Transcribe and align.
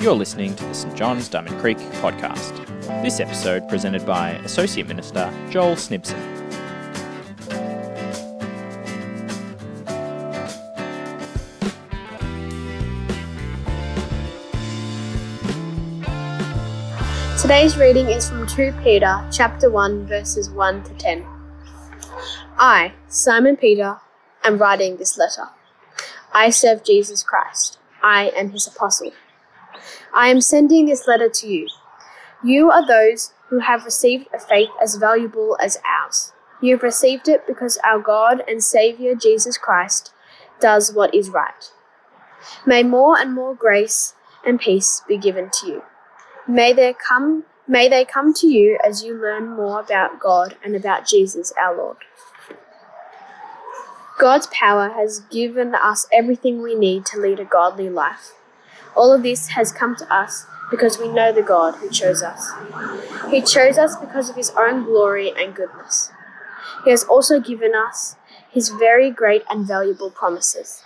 You're 0.00 0.14
listening 0.14 0.56
to 0.56 0.64
the 0.64 0.72
St 0.72 0.96
John's 0.96 1.28
Diamond 1.28 1.60
Creek 1.60 1.76
podcast. 1.76 2.56
This 3.02 3.20
episode 3.20 3.68
presented 3.68 4.06
by 4.06 4.30
Associate 4.46 4.88
Minister 4.88 5.30
Joel 5.50 5.74
Snibson. 5.74 6.18
Today's 17.38 17.76
reading 17.76 18.08
is 18.08 18.30
from 18.30 18.46
2 18.46 18.72
Peter 18.82 19.22
chapter 19.30 19.68
1 19.68 20.06
verses 20.06 20.48
1 20.48 20.82
to 20.84 20.94
10. 20.94 21.26
I, 22.56 22.94
Simon 23.08 23.58
Peter, 23.58 23.98
am 24.44 24.56
writing 24.56 24.96
this 24.96 25.18
letter. 25.18 25.50
I 26.32 26.48
serve 26.48 26.82
Jesus 26.82 27.22
Christ. 27.22 27.77
I 28.08 28.32
am 28.34 28.52
his 28.52 28.66
apostle. 28.66 29.12
I 30.14 30.28
am 30.28 30.40
sending 30.40 30.86
this 30.86 31.06
letter 31.06 31.28
to 31.28 31.46
you. 31.46 31.68
You 32.42 32.70
are 32.70 32.86
those 32.86 33.34
who 33.48 33.58
have 33.58 33.84
received 33.84 34.28
a 34.32 34.38
faith 34.38 34.70
as 34.82 34.96
valuable 34.96 35.58
as 35.62 35.78
ours. 35.84 36.32
You 36.62 36.76
have 36.76 36.82
received 36.82 37.28
it 37.28 37.46
because 37.46 37.76
our 37.84 37.98
God 37.98 38.42
and 38.48 38.64
Savior 38.64 39.14
Jesus 39.14 39.58
Christ 39.58 40.14
does 40.58 40.90
what 40.90 41.14
is 41.14 41.28
right. 41.28 41.70
May 42.64 42.82
more 42.82 43.18
and 43.18 43.34
more 43.34 43.54
grace 43.54 44.14
and 44.42 44.58
peace 44.58 45.02
be 45.06 45.18
given 45.18 45.50
to 45.60 45.66
you. 45.66 45.82
May 46.46 46.72
there 46.72 46.94
come 46.94 47.44
may 47.66 47.90
they 47.90 48.06
come 48.06 48.32
to 48.40 48.46
you 48.46 48.78
as 48.82 49.04
you 49.04 49.20
learn 49.20 49.50
more 49.50 49.80
about 49.80 50.18
God 50.18 50.56
and 50.64 50.74
about 50.74 51.06
Jesus 51.06 51.52
our 51.60 51.76
Lord. 51.76 51.98
God's 54.18 54.48
power 54.48 54.88
has 54.88 55.20
given 55.30 55.76
us 55.76 56.08
everything 56.12 56.60
we 56.60 56.74
need 56.74 57.06
to 57.06 57.20
lead 57.20 57.38
a 57.38 57.44
godly 57.44 57.88
life. 57.88 58.32
All 58.96 59.12
of 59.12 59.22
this 59.22 59.50
has 59.50 59.70
come 59.70 59.94
to 59.94 60.12
us 60.12 60.44
because 60.72 60.98
we 60.98 61.08
know 61.08 61.32
the 61.32 61.42
God 61.42 61.76
who 61.76 61.88
chose 61.88 62.20
us. 62.20 62.50
He 63.30 63.40
chose 63.40 63.78
us 63.78 63.96
because 63.96 64.28
of 64.28 64.34
his 64.34 64.50
own 64.58 64.84
glory 64.84 65.32
and 65.38 65.54
goodness. 65.54 66.10
He 66.84 66.90
has 66.90 67.04
also 67.04 67.38
given 67.38 67.76
us 67.76 68.16
his 68.50 68.70
very 68.70 69.12
great 69.12 69.44
and 69.48 69.66
valuable 69.66 70.10
promises. 70.10 70.82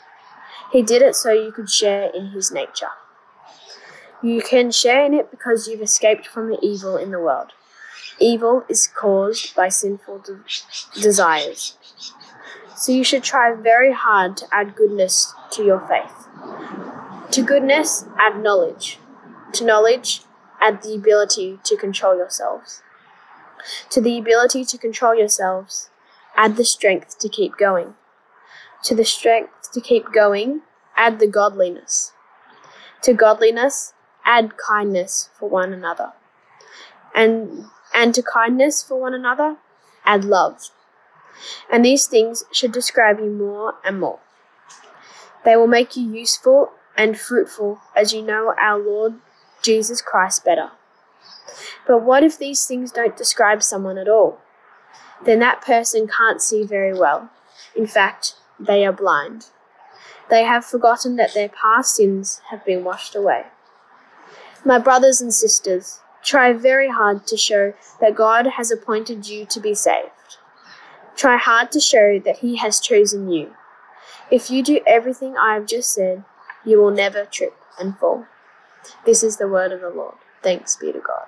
He 0.71 0.83
did 0.83 1.01
it 1.01 1.17
so 1.17 1.33
you 1.33 1.53
could 1.53 1.71
share 1.71 2.11
in 2.15 2.29
his 2.29 2.53
nature. 2.53 2.93
You 4.23 4.43
can 4.43 4.71
share 4.71 5.07
in 5.07 5.15
it 5.15 5.31
because 5.31 5.67
you've 5.67 5.81
escaped 5.81 6.27
from 6.27 6.51
the 6.51 6.59
evil 6.63 6.99
in 6.99 7.11
the 7.11 7.19
world. 7.19 7.53
Evil 8.21 8.65
is 8.69 8.87
caused 8.87 9.57
by 9.57 9.71
sinful 9.71 10.19
de- 10.19 11.01
desires. 11.01 11.79
So 12.77 12.93
you 12.93 13.05
should 13.05 13.23
try 13.23 13.55
very 13.55 13.93
hard 13.93 14.37
to 14.39 14.47
add 14.53 14.75
goodness 14.75 15.35
to 15.53 15.65
your 15.65 15.81
faith. 15.81 16.29
To 17.33 17.43
goodness, 17.43 18.07
add 18.19 18.43
knowledge. 18.43 18.99
To 19.55 19.65
knowledge, 19.65 20.23
add 20.61 20.83
the 20.83 20.95
ability 20.95 21.59
to 21.65 21.77
control 21.77 22.17
yourselves. 22.17 22.83
To 23.91 24.01
the 24.01 24.19
ability 24.19 24.65
to 24.65 24.79
control 24.79 25.15
yourselves, 25.15 25.91
add 26.37 26.57
the 26.57 26.65
strength 26.65 27.19
to 27.21 27.29
keep 27.29 27.57
going. 27.57 27.95
To 28.85 28.95
the 28.95 29.05
strength 29.05 29.71
to 29.73 29.81
keep 29.81 30.13
going, 30.13 30.63
add 30.97 31.21
the 31.21 31.27
godliness. 31.27 32.13
To 33.03 33.13
godliness, 33.13 33.93
add 34.25 34.57
kindness 34.57 35.31
for 35.39 35.49
one 35.49 35.73
another. 35.73 36.13
And, 37.15 37.67
and 37.95 38.15
to 38.15 38.23
kindness 38.23 38.83
for 38.83 39.01
one 39.01 39.15
another, 39.15 39.57
add 40.05 40.25
love. 40.25 40.71
And 41.71 41.85
these 41.85 42.07
things 42.07 42.45
should 42.53 42.73
describe 42.73 43.19
you 43.19 43.31
more 43.31 43.75
and 43.85 44.01
more. 44.01 44.21
They 45.45 45.57
will 45.57 45.67
make 45.67 45.97
you 45.97 46.11
useful 46.11 46.73
and 46.97 47.19
fruitful 47.19 47.81
as 47.97 48.13
you 48.13 48.23
know 48.23 48.55
our 48.61 48.79
Lord 48.79 49.15
Jesus 49.63 50.01
Christ 50.03 50.45
better. 50.45 50.71
But 51.87 52.03
what 52.03 52.23
if 52.23 52.39
these 52.39 52.67
things 52.67 52.93
don't 52.93 53.17
describe 53.17 53.63
someone 53.63 53.99
at 53.99 54.09
all? 54.09 54.39
Then 55.25 55.39
that 55.41 55.63
person 55.63 56.09
can't 56.09 56.43
see 56.43 56.65
very 56.65 56.93
well. 56.93 57.31
In 57.75 57.87
fact, 57.87 58.35
they 58.59 58.85
are 58.85 58.93
blind. 58.93 59.47
They 60.31 60.45
have 60.45 60.65
forgotten 60.65 61.17
that 61.17 61.35
their 61.35 61.49
past 61.49 61.97
sins 61.97 62.41
have 62.51 62.65
been 62.65 62.85
washed 62.85 63.15
away. 63.15 63.47
My 64.65 64.79
brothers 64.79 65.21
and 65.21 65.35
sisters, 65.35 66.01
try 66.23 66.53
very 66.53 66.89
hard 66.89 67.27
to 67.27 67.37
show 67.37 67.75
that 68.01 68.15
God 68.15 68.47
has 68.57 68.71
appointed 68.71 69.29
you 69.29 69.45
to 69.47 69.61
be 69.61 69.75
saved. 69.75 70.11
Try 71.17 71.37
hard 71.37 71.71
to 71.73 71.81
show 71.81 72.19
that 72.21 72.39
He 72.39 72.57
has 72.57 72.81
chosen 72.81 73.31
you. 73.31 73.55
If 74.31 74.51
you 74.51 74.63
do 74.63 74.81
everything 74.87 75.37
I 75.37 75.55
have 75.55 75.67
just 75.67 75.93
said, 75.93 76.25
you 76.65 76.81
will 76.81 76.91
never 76.91 77.25
trip 77.25 77.55
and 77.79 77.97
fall. 77.99 78.27
This 79.05 79.23
is 79.23 79.37
the 79.37 79.49
word 79.49 79.73
of 79.73 79.81
the 79.81 79.91
Lord. 79.91 80.15
Thanks 80.43 80.77
be 80.77 80.93
to 80.93 81.01
God. 81.01 81.27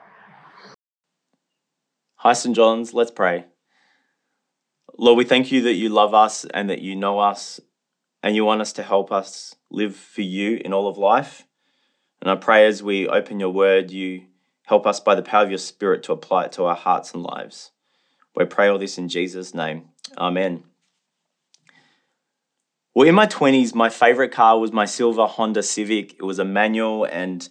Hi, 2.16 2.32
St. 2.32 2.56
John's. 2.56 2.94
Let's 2.94 3.10
pray. 3.10 3.44
Lord, 4.96 5.18
we 5.18 5.24
thank 5.24 5.52
you 5.52 5.62
that 5.62 5.74
you 5.74 5.88
love 5.88 6.14
us 6.14 6.44
and 6.46 6.70
that 6.70 6.80
you 6.80 6.96
know 6.96 7.18
us 7.18 7.60
and 8.22 8.34
you 8.34 8.44
want 8.44 8.62
us 8.62 8.72
to 8.74 8.82
help 8.82 9.12
us 9.12 9.54
live 9.70 9.94
for 9.94 10.22
you 10.22 10.60
in 10.64 10.72
all 10.72 10.88
of 10.88 10.96
life. 10.96 11.46
And 12.22 12.30
I 12.30 12.36
pray 12.36 12.66
as 12.66 12.82
we 12.82 13.06
open 13.06 13.38
your 13.38 13.50
word, 13.50 13.90
you 13.90 14.22
help 14.64 14.86
us 14.86 15.00
by 15.00 15.14
the 15.14 15.22
power 15.22 15.42
of 15.42 15.50
your 15.50 15.58
spirit 15.58 16.02
to 16.04 16.12
apply 16.12 16.44
it 16.44 16.52
to 16.52 16.64
our 16.64 16.74
hearts 16.74 17.12
and 17.12 17.22
lives. 17.22 17.72
We 18.36 18.44
pray 18.44 18.68
all 18.68 18.78
this 18.78 18.98
in 18.98 19.08
Jesus' 19.08 19.54
name. 19.54 19.90
Amen. 20.18 20.64
Well, 22.94 23.08
in 23.08 23.14
my 23.14 23.26
20s, 23.26 23.74
my 23.74 23.88
favorite 23.88 24.32
car 24.32 24.58
was 24.58 24.72
my 24.72 24.84
silver 24.84 25.26
Honda 25.26 25.62
Civic. 25.62 26.14
It 26.14 26.22
was 26.22 26.38
a 26.38 26.44
manual 26.44 27.04
and 27.04 27.48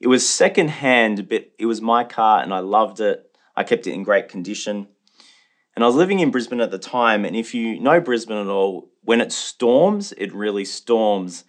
it 0.00 0.08
was 0.08 0.28
secondhand, 0.28 1.28
but 1.28 1.50
it 1.58 1.66
was 1.66 1.80
my 1.80 2.04
car 2.04 2.42
and 2.42 2.52
I 2.52 2.60
loved 2.60 3.00
it. 3.00 3.36
I 3.56 3.64
kept 3.64 3.86
it 3.86 3.92
in 3.92 4.02
great 4.02 4.28
condition. 4.28 4.88
And 5.74 5.82
I 5.82 5.86
was 5.86 5.96
living 5.96 6.20
in 6.20 6.30
Brisbane 6.30 6.60
at 6.60 6.70
the 6.70 6.78
time. 6.78 7.24
And 7.24 7.34
if 7.34 7.54
you 7.54 7.80
know 7.80 8.00
Brisbane 8.00 8.36
at 8.36 8.46
all, 8.46 8.90
when 9.02 9.20
it 9.20 9.32
storms, 9.32 10.12
it 10.12 10.32
really 10.32 10.64
storms. 10.64 11.44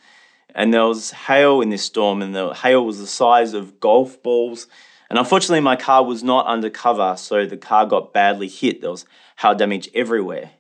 And 0.54 0.74
there 0.74 0.86
was 0.86 1.12
hail 1.12 1.62
in 1.62 1.70
this 1.70 1.84
storm, 1.84 2.22
and 2.22 2.34
the 2.34 2.54
hail 2.54 2.86
was 2.86 3.00
the 3.00 3.08
size 3.08 3.54
of 3.54 3.80
golf 3.80 4.24
balls. 4.24 4.68
And 5.16 5.22
unfortunately, 5.22 5.62
my 5.62 5.78
car 5.78 6.04
was 6.04 6.24
not 6.24 6.46
undercover, 6.46 7.16
so 7.16 7.46
the 7.46 7.56
car 7.56 7.86
got 7.86 8.12
badly 8.12 8.50
hit. 8.50 8.82
There 8.82 8.92
was 8.92 9.06
hail 9.38 9.56
damage 9.56 9.88
everywhere. 9.96 10.52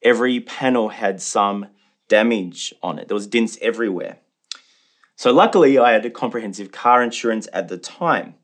Every 0.00 0.38
panel 0.38 0.90
had 0.90 1.20
some 1.20 1.66
damage 2.06 2.72
on 2.84 3.00
it. 3.00 3.08
There 3.08 3.16
was 3.16 3.26
dents 3.26 3.58
everywhere. 3.60 4.18
So 5.16 5.32
luckily, 5.32 5.76
I 5.76 5.90
had 5.90 6.06
a 6.06 6.10
comprehensive 6.10 6.70
car 6.70 7.02
insurance 7.02 7.48
at 7.52 7.66
the 7.66 7.78
time. 7.78 8.36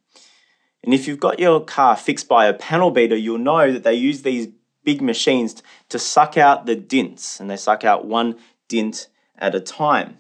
And 0.83 0.93
if 0.93 1.07
you've 1.07 1.21
got 1.21 1.39
your 1.39 1.65
car 1.65 1.97
fixed 1.97 2.27
by 2.27 2.47
a 2.47 2.55
panel 2.55 2.91
beater, 2.91 3.15
you'll 3.15 3.39
know 3.39 3.71
that 3.71 3.85
they 3.85 3.95
use 3.95 4.23
these 4.23 4.49
big 4.83 5.01
machines 5.01 5.63
to 5.91 5.99
suck 6.01 6.37
out 6.37 6.67
the 6.67 6.75
dents, 6.75 7.39
and 7.39 7.49
they 7.49 7.57
suck 7.57 7.85
out 7.85 8.05
one 8.05 8.37
dent 8.67 9.07
at 9.39 9.55
a 9.55 9.61
time. 9.61 10.19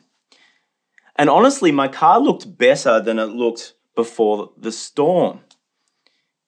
And 1.16 1.28
honestly, 1.28 1.72
my 1.72 1.88
car 1.88 2.20
looked 2.20 2.56
better 2.56 3.00
than 3.00 3.18
it 3.18 3.24
looked 3.24 3.74
before 3.94 4.52
the 4.56 4.72
storm. 4.72 5.40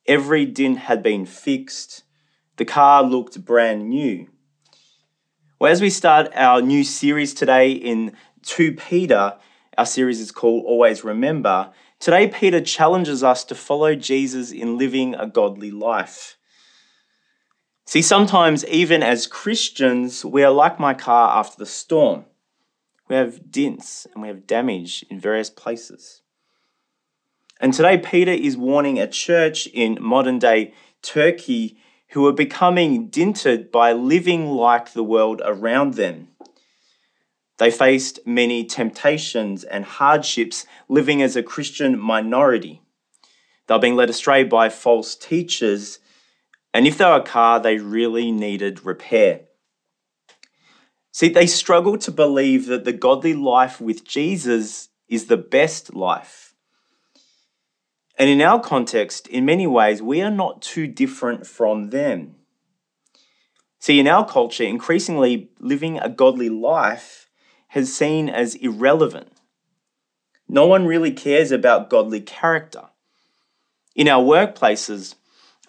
Every 0.07 0.45
dent 0.45 0.79
had 0.79 1.03
been 1.03 1.27
fixed. 1.27 2.05
The 2.57 2.65
car 2.65 3.03
looked 3.03 3.45
brand 3.45 3.89
new. 3.89 4.29
Well, 5.59 5.73
as 5.73 5.81
we 5.81 5.91
start 5.91 6.29
our 6.35 6.61
new 6.61 6.85
series 6.85 7.33
today 7.33 7.73
in 7.73 8.17
2 8.43 8.73
Peter, 8.73 9.39
our 9.79 9.87
series 9.87 10.21
is 10.21 10.31
called 10.31 10.65
Always 10.67 11.05
Remember. 11.05 11.73
Today, 11.99 12.29
Peter 12.29 12.61
challenges 12.61 13.25
us 13.25 13.45
to 13.45 13.55
follow 13.55 13.95
Jesus 13.95 14.53
in 14.53 14.77
living 14.77 15.15
a 15.15 15.27
godly 15.27 15.71
life. 15.71 16.37
See, 17.87 18.03
sometimes, 18.03 18.65
even 18.67 19.03
as 19.03 19.27
Christians, 19.27 20.25
we 20.25 20.43
are 20.43 20.51
like 20.51 20.79
my 20.79 20.93
car 20.93 21.39
after 21.39 21.57
the 21.59 21.67
storm. 21.67 22.27
We 23.09 23.17
have 23.17 23.51
dents 23.51 24.07
and 24.13 24.23
we 24.23 24.29
have 24.29 24.47
damage 24.47 25.05
in 25.11 25.21
various 25.21 25.51
places. 25.51 26.23
And 27.61 27.73
today, 27.73 27.99
Peter 27.99 28.33
is 28.33 28.57
warning 28.57 28.99
a 28.99 29.07
church 29.07 29.67
in 29.69 29.99
modern 30.01 30.39
day 30.39 30.75
Turkey 31.03 31.79
who 32.11 32.27
are 32.27 32.33
becoming 32.33 33.09
dented 33.09 33.71
by 33.73 33.93
living 33.93 34.47
like 34.47 34.93
the 34.93 35.05
world 35.05 35.41
around 35.45 35.95
them. 35.95 36.29
They 37.59 37.71
faced 37.71 38.21
many 38.27 38.65
temptations 38.65 39.65
and 39.65 39.85
hardships 39.85 40.67
living 40.89 41.23
as 41.23 41.37
a 41.37 41.43
Christian 41.43 41.99
minority. 41.99 42.83
They 43.67 43.75
were 43.75 43.81
being 43.81 43.97
led 43.97 44.11
astray 44.11 44.45
by 44.45 44.69
false 44.69 45.15
teachers, 45.15 46.01
and 46.73 46.87
if 46.87 46.99
they 46.99 47.05
were 47.05 47.17
a 47.17 47.23
car, 47.23 47.61
they 47.61 47.79
really 47.79 48.33
needed 48.33 48.85
repair. 48.85 49.43
See, 51.13 51.29
they 51.29 51.47
struggle 51.47 51.97
to 51.99 52.11
believe 52.11 52.67
that 52.67 52.85
the 52.85 52.93
godly 52.93 53.35
life 53.35 53.81
with 53.81 54.05
Jesus 54.05 54.89
is 55.09 55.27
the 55.27 55.37
best 55.37 55.95
life. 55.95 56.54
And 58.17 58.31
in 58.31 58.41
our 58.41 58.61
context, 58.61 59.27
in 59.27 59.45
many 59.45 59.67
ways, 59.67 60.01
we 60.01 60.23
are 60.23 60.31
not 60.31 60.63
too 60.63 60.87
different 60.87 61.47
from 61.47 61.91
them. 61.91 62.37
See, 63.81 63.99
in 63.99 64.07
our 64.07 64.27
culture, 64.27 64.65
increasingly 64.65 65.51
living 65.59 65.99
a 65.99 66.09
godly 66.09 66.49
life 66.49 67.29
has 67.69 67.95
seen 67.95 68.29
as 68.29 68.55
irrelevant. 68.55 69.33
No 70.49 70.67
one 70.67 70.87
really 70.87 71.11
cares 71.11 71.51
about 71.51 71.91
godly 71.91 72.21
character. 72.21 72.85
In 73.97 74.09
our 74.09 74.23
workplaces, 74.23 75.17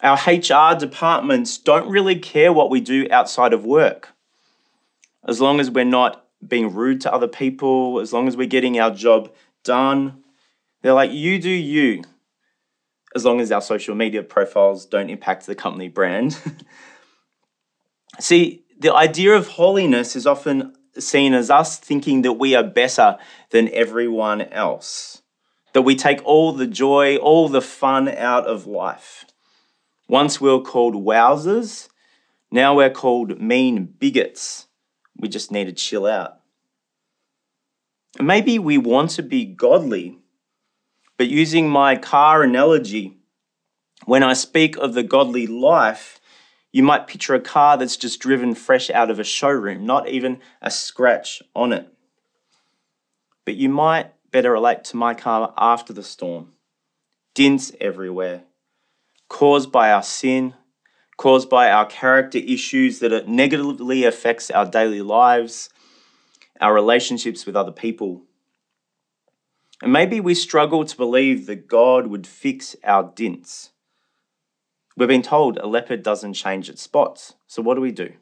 our 0.02 0.16
HR 0.16 0.78
departments 0.78 1.58
don't 1.58 1.90
really 1.90 2.18
care 2.18 2.52
what 2.52 2.70
we 2.70 2.80
do 2.80 3.06
outside 3.10 3.52
of 3.52 3.64
work. 3.64 4.10
As 5.26 5.40
long 5.40 5.58
as 5.58 5.70
we're 5.70 5.84
not 5.84 6.24
being 6.46 6.72
rude 6.72 7.00
to 7.00 7.12
other 7.12 7.28
people, 7.28 7.98
as 7.98 8.12
long 8.12 8.28
as 8.28 8.36
we're 8.36 8.46
getting 8.46 8.78
our 8.78 8.90
job 8.90 9.32
done, 9.64 10.22
they're 10.82 10.92
like, 10.92 11.10
you 11.10 11.40
do 11.40 11.50
you, 11.50 12.02
as 13.16 13.24
long 13.24 13.40
as 13.40 13.50
our 13.50 13.62
social 13.62 13.94
media 13.94 14.22
profiles 14.22 14.84
don't 14.84 15.08
impact 15.08 15.46
the 15.46 15.54
company 15.54 15.88
brand. 15.88 16.38
See, 18.20 18.62
the 18.78 18.94
idea 18.94 19.32
of 19.34 19.48
holiness 19.48 20.14
is 20.14 20.26
often 20.26 20.74
seen 20.98 21.32
as 21.32 21.50
us 21.50 21.78
thinking 21.78 22.20
that 22.22 22.34
we 22.34 22.54
are 22.54 22.62
better 22.62 23.16
than 23.50 23.70
everyone 23.72 24.42
else, 24.42 25.22
that 25.72 25.80
we 25.80 25.96
take 25.96 26.22
all 26.26 26.52
the 26.52 26.66
joy, 26.66 27.16
all 27.16 27.48
the 27.48 27.62
fun 27.62 28.06
out 28.06 28.46
of 28.46 28.66
life. 28.66 29.24
Once 30.08 30.38
we 30.38 30.50
were 30.50 30.60
called 30.60 30.94
wowsers, 30.94 31.88
now 32.50 32.76
we're 32.76 32.90
called 32.90 33.40
mean 33.40 33.86
bigots. 33.98 34.66
We 35.16 35.28
just 35.28 35.50
need 35.50 35.64
to 35.64 35.72
chill 35.72 36.06
out. 36.06 36.40
Maybe 38.20 38.58
we 38.58 38.76
want 38.76 39.10
to 39.12 39.22
be 39.22 39.46
godly, 39.46 40.18
but 41.16 41.28
using 41.28 41.68
my 41.68 41.96
car 41.96 42.42
analogy, 42.42 43.16
when 44.04 44.22
I 44.22 44.34
speak 44.34 44.76
of 44.76 44.94
the 44.94 45.02
godly 45.02 45.46
life, 45.46 46.20
you 46.72 46.82
might 46.82 47.06
picture 47.06 47.34
a 47.34 47.40
car 47.40 47.78
that's 47.78 47.96
just 47.96 48.20
driven 48.20 48.54
fresh 48.54 48.90
out 48.90 49.10
of 49.10 49.18
a 49.18 49.24
showroom, 49.24 49.86
not 49.86 50.08
even 50.08 50.40
a 50.60 50.70
scratch 50.70 51.42
on 51.54 51.72
it. 51.72 51.88
But 53.44 53.54
you 53.54 53.68
might 53.68 54.12
better 54.30 54.52
relate 54.52 54.84
to 54.84 54.96
my 54.96 55.14
car 55.14 55.54
after 55.56 55.92
the 55.92 56.02
storm. 56.02 56.52
Dints 57.34 57.72
everywhere, 57.80 58.42
caused 59.28 59.72
by 59.72 59.90
our 59.90 60.02
sin, 60.02 60.54
caused 61.16 61.48
by 61.48 61.70
our 61.70 61.86
character 61.86 62.38
issues 62.38 62.98
that 62.98 63.28
negatively 63.28 64.04
affects 64.04 64.50
our 64.50 64.66
daily 64.66 65.00
lives, 65.00 65.70
our 66.60 66.74
relationships 66.74 67.46
with 67.46 67.56
other 67.56 67.72
people. 67.72 68.22
And 69.82 69.92
maybe 69.92 70.20
we 70.20 70.34
struggle 70.34 70.84
to 70.84 70.96
believe 70.96 71.46
that 71.46 71.68
God 71.68 72.06
would 72.06 72.26
fix 72.26 72.76
our 72.82 73.12
dints. 73.14 73.70
We've 74.96 75.08
been 75.08 75.22
told 75.22 75.58
a 75.58 75.66
leopard 75.66 76.02
doesn't 76.02 76.34
change 76.34 76.70
its 76.70 76.82
spots. 76.82 77.34
So 77.46 77.60
what 77.60 77.74
do 77.74 77.82
we 77.82 77.92
do? 77.92 78.14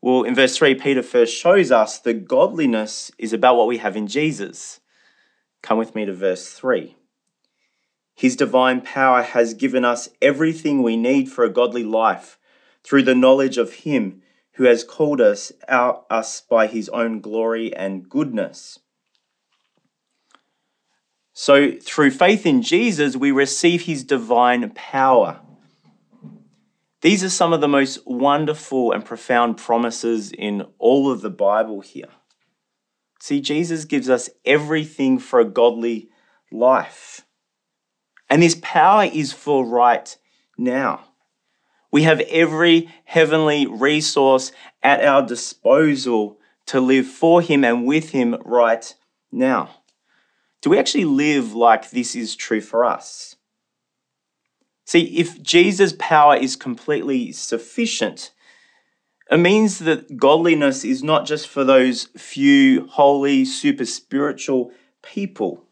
Well, 0.00 0.22
in 0.22 0.34
verse 0.34 0.56
3, 0.56 0.76
Peter 0.76 1.02
first 1.02 1.34
shows 1.34 1.70
us 1.70 1.98
that 2.00 2.26
godliness 2.26 3.10
is 3.18 3.32
about 3.32 3.56
what 3.56 3.68
we 3.68 3.78
have 3.78 3.96
in 3.96 4.06
Jesus. 4.06 4.80
Come 5.62 5.78
with 5.78 5.94
me 5.94 6.04
to 6.04 6.12
verse 6.12 6.50
3. 6.50 6.96
His 8.14 8.36
divine 8.36 8.80
power 8.80 9.22
has 9.22 9.54
given 9.54 9.84
us 9.84 10.08
everything 10.20 10.82
we 10.82 10.96
need 10.96 11.30
for 11.30 11.44
a 11.44 11.52
godly 11.52 11.84
life 11.84 12.38
through 12.84 13.02
the 13.02 13.14
knowledge 13.14 13.58
of 13.58 13.74
Him 13.74 14.22
who 14.52 14.64
has 14.64 14.84
called 14.84 15.20
us 15.20 15.50
out 15.68 16.04
us 16.10 16.40
by 16.40 16.66
His 16.66 16.88
own 16.90 17.20
glory 17.20 17.74
and 17.74 18.08
goodness. 18.08 18.80
So, 21.34 21.72
through 21.72 22.10
faith 22.10 22.44
in 22.44 22.60
Jesus, 22.60 23.16
we 23.16 23.30
receive 23.30 23.82
his 23.82 24.04
divine 24.04 24.70
power. 24.70 25.40
These 27.00 27.24
are 27.24 27.30
some 27.30 27.52
of 27.52 27.60
the 27.60 27.68
most 27.68 28.06
wonderful 28.06 28.92
and 28.92 29.04
profound 29.04 29.56
promises 29.56 30.30
in 30.30 30.66
all 30.78 31.10
of 31.10 31.22
the 31.22 31.30
Bible 31.30 31.80
here. 31.80 32.10
See, 33.18 33.40
Jesus 33.40 33.86
gives 33.86 34.10
us 34.10 34.28
everything 34.44 35.18
for 35.18 35.40
a 35.40 35.44
godly 35.44 36.10
life. 36.50 37.22
And 38.28 38.42
this 38.42 38.58
power 38.60 39.04
is 39.04 39.32
for 39.32 39.64
right 39.64 40.14
now. 40.58 41.04
We 41.90 42.02
have 42.02 42.20
every 42.20 42.90
heavenly 43.04 43.66
resource 43.66 44.52
at 44.82 45.04
our 45.04 45.26
disposal 45.26 46.38
to 46.66 46.80
live 46.80 47.06
for 47.06 47.40
Him 47.40 47.64
and 47.64 47.86
with 47.86 48.10
Him 48.10 48.36
right 48.44 48.94
now 49.30 49.81
do 50.62 50.70
we 50.70 50.78
actually 50.78 51.04
live 51.04 51.54
like 51.54 51.90
this 51.90 52.14
is 52.14 52.34
true 52.36 52.60
for 52.60 52.84
us? 52.84 53.36
See, 54.86 55.18
if 55.18 55.42
Jesus' 55.42 55.94
power 55.98 56.36
is 56.36 56.56
completely 56.56 57.32
sufficient, 57.32 58.32
it 59.30 59.38
means 59.38 59.80
that 59.80 60.16
godliness 60.16 60.84
is 60.84 61.02
not 61.02 61.26
just 61.26 61.48
for 61.48 61.64
those 61.64 62.04
few 62.16 62.86
holy, 62.86 63.44
super 63.44 63.84
spiritual 63.84 64.72
people. 65.02 65.64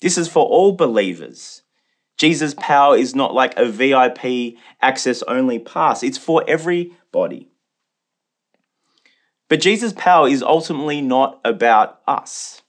This 0.00 0.18
is 0.18 0.28
for 0.28 0.44
all 0.44 0.72
believers. 0.72 1.62
Jesus' 2.16 2.54
power 2.54 2.96
is 2.96 3.14
not 3.14 3.34
like 3.34 3.56
a 3.56 3.66
VIP 3.66 4.56
access 4.80 5.22
only 5.22 5.58
pass, 5.58 6.02
it's 6.02 6.18
for 6.18 6.44
everybody. 6.48 7.50
But 9.48 9.60
Jesus' 9.60 9.92
power 9.92 10.28
is 10.28 10.42
ultimately 10.42 11.00
not 11.00 11.40
about 11.44 12.00
us. 12.08 12.62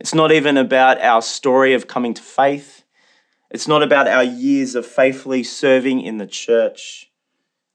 It's 0.00 0.14
not 0.14 0.30
even 0.32 0.56
about 0.56 1.00
our 1.00 1.22
story 1.22 1.74
of 1.74 1.88
coming 1.88 2.14
to 2.14 2.22
faith. 2.22 2.84
It's 3.50 3.66
not 3.66 3.82
about 3.82 4.06
our 4.06 4.24
years 4.24 4.74
of 4.74 4.86
faithfully 4.86 5.42
serving 5.42 6.02
in 6.02 6.18
the 6.18 6.26
church. 6.26 7.10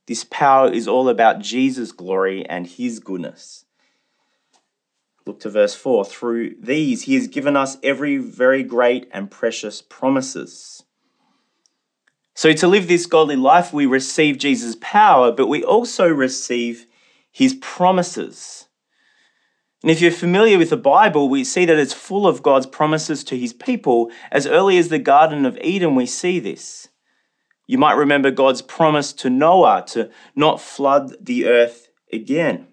This 0.08 0.24
power 0.24 0.72
is 0.72 0.88
all 0.88 1.10
about 1.10 1.40
Jesus' 1.40 1.92
glory 1.92 2.46
and 2.46 2.68
his 2.68 3.00
goodness. 3.00 3.66
Look 5.26 5.40
to 5.42 5.50
verse 5.50 5.74
4. 5.74 6.06
Through 6.06 6.56
these, 6.60 7.04
he 7.04 7.16
has 7.16 7.28
given 7.28 7.56
us 7.56 7.78
every 7.82 8.18
very 8.18 8.64
great 8.64 9.08
and 9.12 9.32
precious 9.32 9.82
promises. 9.82 10.84
So, 12.36 12.52
to 12.52 12.68
live 12.68 12.88
this 12.88 13.06
godly 13.06 13.36
life, 13.36 13.72
we 13.72 13.86
receive 13.86 14.38
Jesus' 14.38 14.76
power, 14.82 15.32
but 15.32 15.48
we 15.48 15.64
also 15.64 16.08
receive 16.08 16.88
his 17.32 17.54
promises. 17.56 18.68
And 19.84 19.92
if 19.92 20.00
you're 20.00 20.12
familiar 20.12 20.58
with 20.58 20.70
the 20.70 20.78
Bible, 20.78 21.28
we 21.28 21.44
see 21.44 21.66
that 21.66 21.78
it's 21.78 21.94
full 21.94 22.26
of 22.26 22.42
God's 22.42 22.66
promises 22.66 23.22
to 23.26 23.38
his 23.38 23.52
people. 23.52 24.10
As 24.32 24.48
early 24.48 24.78
as 24.78 24.88
the 24.88 24.98
Garden 24.98 25.46
of 25.46 25.58
Eden, 25.58 25.94
we 25.94 26.06
see 26.06 26.40
this. 26.40 26.88
You 27.68 27.78
might 27.78 27.94
remember 27.98 28.32
God's 28.32 28.62
promise 28.62 29.12
to 29.14 29.30
Noah 29.30 29.84
to 29.88 30.10
not 30.36 30.62
flood 30.62 31.16
the 31.20 31.48
earth 31.48 31.90
again. 32.14 32.68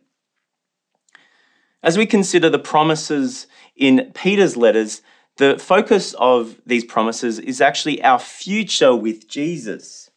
As 1.82 1.98
we 1.98 2.06
consider 2.06 2.48
the 2.48 2.58
promises 2.60 3.48
in 3.74 4.12
Peter's 4.14 4.56
letters, 4.56 5.02
the 5.36 5.58
focus 5.58 6.14
of 6.14 6.61
these 6.66 6.85
promises 6.85 7.38
is 7.40 7.61
actually 7.61 8.02
our 8.04 8.18
future 8.18 8.94
with 8.94 9.26
Jesus. 9.26 10.11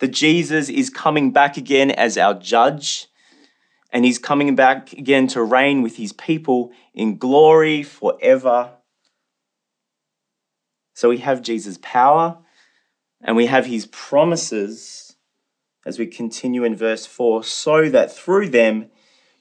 That 0.00 0.08
Jesus 0.08 0.68
is 0.68 0.90
coming 0.90 1.30
back 1.32 1.56
again 1.56 1.90
as 1.90 2.16
our 2.16 2.34
judge 2.34 3.07
and 3.90 4.04
he's 4.04 4.18
coming 4.18 4.54
back 4.54 4.92
again 4.92 5.26
to 5.28 5.42
reign 5.42 5.82
with 5.82 5.96
his 5.96 6.12
people 6.12 6.72
in 6.92 7.16
glory 7.16 7.82
forever. 7.82 8.72
So 10.94 11.08
we 11.08 11.18
have 11.18 11.42
Jesus' 11.42 11.78
power 11.80 12.38
and 13.20 13.36
we 13.36 13.46
have 13.46 13.66
his 13.66 13.86
promises 13.86 15.16
as 15.86 15.98
we 15.98 16.06
continue 16.06 16.64
in 16.64 16.76
verse 16.76 17.06
4 17.06 17.44
so 17.44 17.88
that 17.88 18.12
through 18.12 18.50
them 18.50 18.90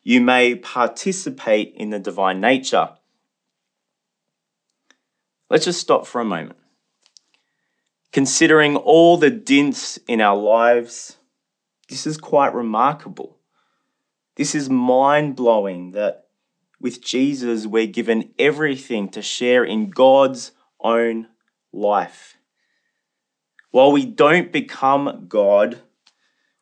you 0.03 0.21
may 0.21 0.55
participate 0.55 1.73
in 1.75 1.89
the 1.89 1.99
divine 1.99 2.39
nature. 2.39 2.91
Let's 5.49 5.65
just 5.65 5.81
stop 5.81 6.07
for 6.07 6.21
a 6.21 6.25
moment. 6.25 6.57
Considering 8.13 8.75
all 8.75 9.17
the 9.17 9.29
dints 9.29 9.97
in 10.07 10.21
our 10.21 10.37
lives, 10.37 11.17
this 11.89 12.07
is 12.07 12.17
quite 12.17 12.53
remarkable. 12.53 13.37
This 14.38 14.53
is 14.53 14.70
mind 14.70 15.36
blowing 15.36 15.91
that 15.91 16.27
with 16.79 17.01
Jesus, 17.01 17.65
we're 17.65 17.88
given 17.88 18.34
everything 18.38 19.10
to 19.10 19.22
share 19.24 19.63
in 19.63 19.89
God's 19.89 20.51
own 20.79 21.27
life. 21.74 22.38
While 23.72 23.91
we 23.91 24.06
don't 24.06 24.51
become 24.51 25.25
God, 25.27 25.82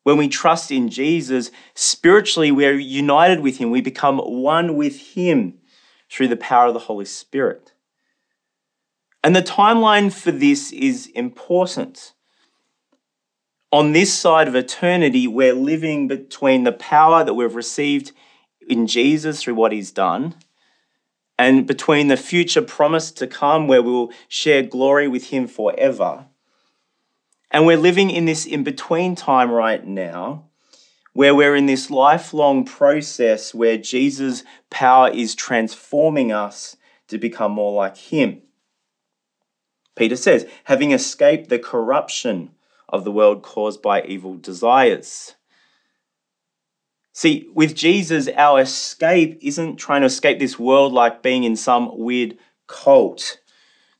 when 0.03 0.15
we 0.15 0.29
trust 0.29 0.72
in 0.72 0.88
Jesus, 0.89 1.51
spiritually 1.74 2.50
we're 2.50 2.79
united 2.79 3.41
with 3.41 3.58
Him. 3.58 3.72
We 3.72 3.82
become 3.82 4.20
one 4.20 4.77
with 4.77 5.13
Him 5.13 5.60
through 6.10 6.29
the 6.29 6.38
power 6.38 6.67
of 6.67 6.74
the 6.74 6.79
Holy 6.79 7.05
Spirit. 7.05 7.74
And 9.22 9.36
the 9.36 9.41
timeline 9.41 10.13
for 10.13 10.32
this 10.32 10.72
is 10.72 11.08
important 11.08 12.13
on 13.75 13.91
this 13.91 14.13
side 14.13 14.48
of 14.48 14.55
eternity, 14.55 15.27
we're 15.27 15.53
living 15.53 16.08
between 16.08 16.63
the 16.63 16.72
power 16.72 17.25
that 17.25 17.34
we've 17.34 17.55
received 17.55 18.13
in 18.70 18.88
Jesus 18.88 19.44
through 19.44 19.55
what 19.55 19.74
he's 19.74 19.91
done 19.91 20.34
and 21.38 21.67
between 21.67 22.08
the 22.08 22.15
future 22.15 22.62
promise 22.62 23.12
to 23.12 23.27
come 23.27 23.67
where 23.67 23.82
we 23.82 23.91
will 23.91 24.13
share 24.29 24.62
glory 24.62 25.10
with 25.10 25.25
him 25.25 25.46
forever. 25.46 26.25
And 27.51 27.65
we're 27.65 27.75
living 27.75 28.12
in 28.12 28.24
this 28.24 28.46
in 28.46 28.63
between 28.63 29.13
time 29.13 29.51
right 29.51 29.86
now 29.86 30.46
where 31.12 31.36
we're 31.36 31.58
in 31.58 31.65
this 31.65 31.91
lifelong 31.91 32.63
process 32.63 33.53
where 33.53 33.77
Jesus' 33.77 34.46
power 34.70 35.10
is 35.10 35.36
transforming 35.36 36.32
us 36.32 36.77
to 37.10 37.17
become 37.17 37.51
more 37.51 37.74
like 37.74 37.98
Him. 37.98 38.41
Peter 39.98 40.15
says, 40.15 40.48
having 40.65 40.91
escaped 40.91 41.50
the 41.50 41.60
corruption 41.60 42.51
of 42.89 43.03
the 43.03 43.11
world 43.11 43.41
caused 43.41 43.81
by 43.81 44.03
evil 44.03 44.35
desires. 44.35 45.35
See, 47.13 47.49
with 47.53 47.75
Jesus, 47.75 48.27
our 48.35 48.59
escape 48.59 49.39
isn't 49.41 49.77
trying 49.77 50.01
to 50.01 50.07
escape 50.07 50.37
this 50.37 50.59
world 50.59 50.91
like 50.91 51.23
being 51.23 51.45
in 51.45 51.55
some 51.55 51.97
weird 51.97 52.37
cult. 52.67 53.39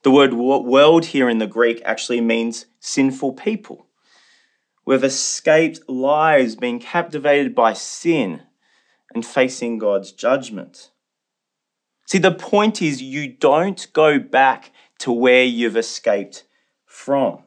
The 0.04 0.12
word 0.12 0.34
world 0.34 1.06
here 1.06 1.30
in 1.30 1.38
the 1.38 1.48
Greek 1.48 1.82
actually 1.86 2.20
means 2.20 2.66
sinful 2.82 3.34
people. 3.34 3.88
We've 4.86 5.04
escaped 5.04 5.90
lives 5.90 6.56
being 6.56 6.80
captivated 6.80 7.56
by 7.56 7.72
sin 7.72 8.44
and 9.14 9.26
facing 9.26 9.78
God's 9.78 10.12
judgment. 10.12 10.92
See, 12.06 12.20
the 12.20 12.34
point 12.34 12.82
is 12.82 13.02
you 13.02 13.30
don't 13.32 13.88
go 13.94 14.20
back 14.20 14.72
to 15.00 15.12
where 15.12 15.46
you've 15.46 15.78
escaped 15.78 16.44
from. 16.86 17.45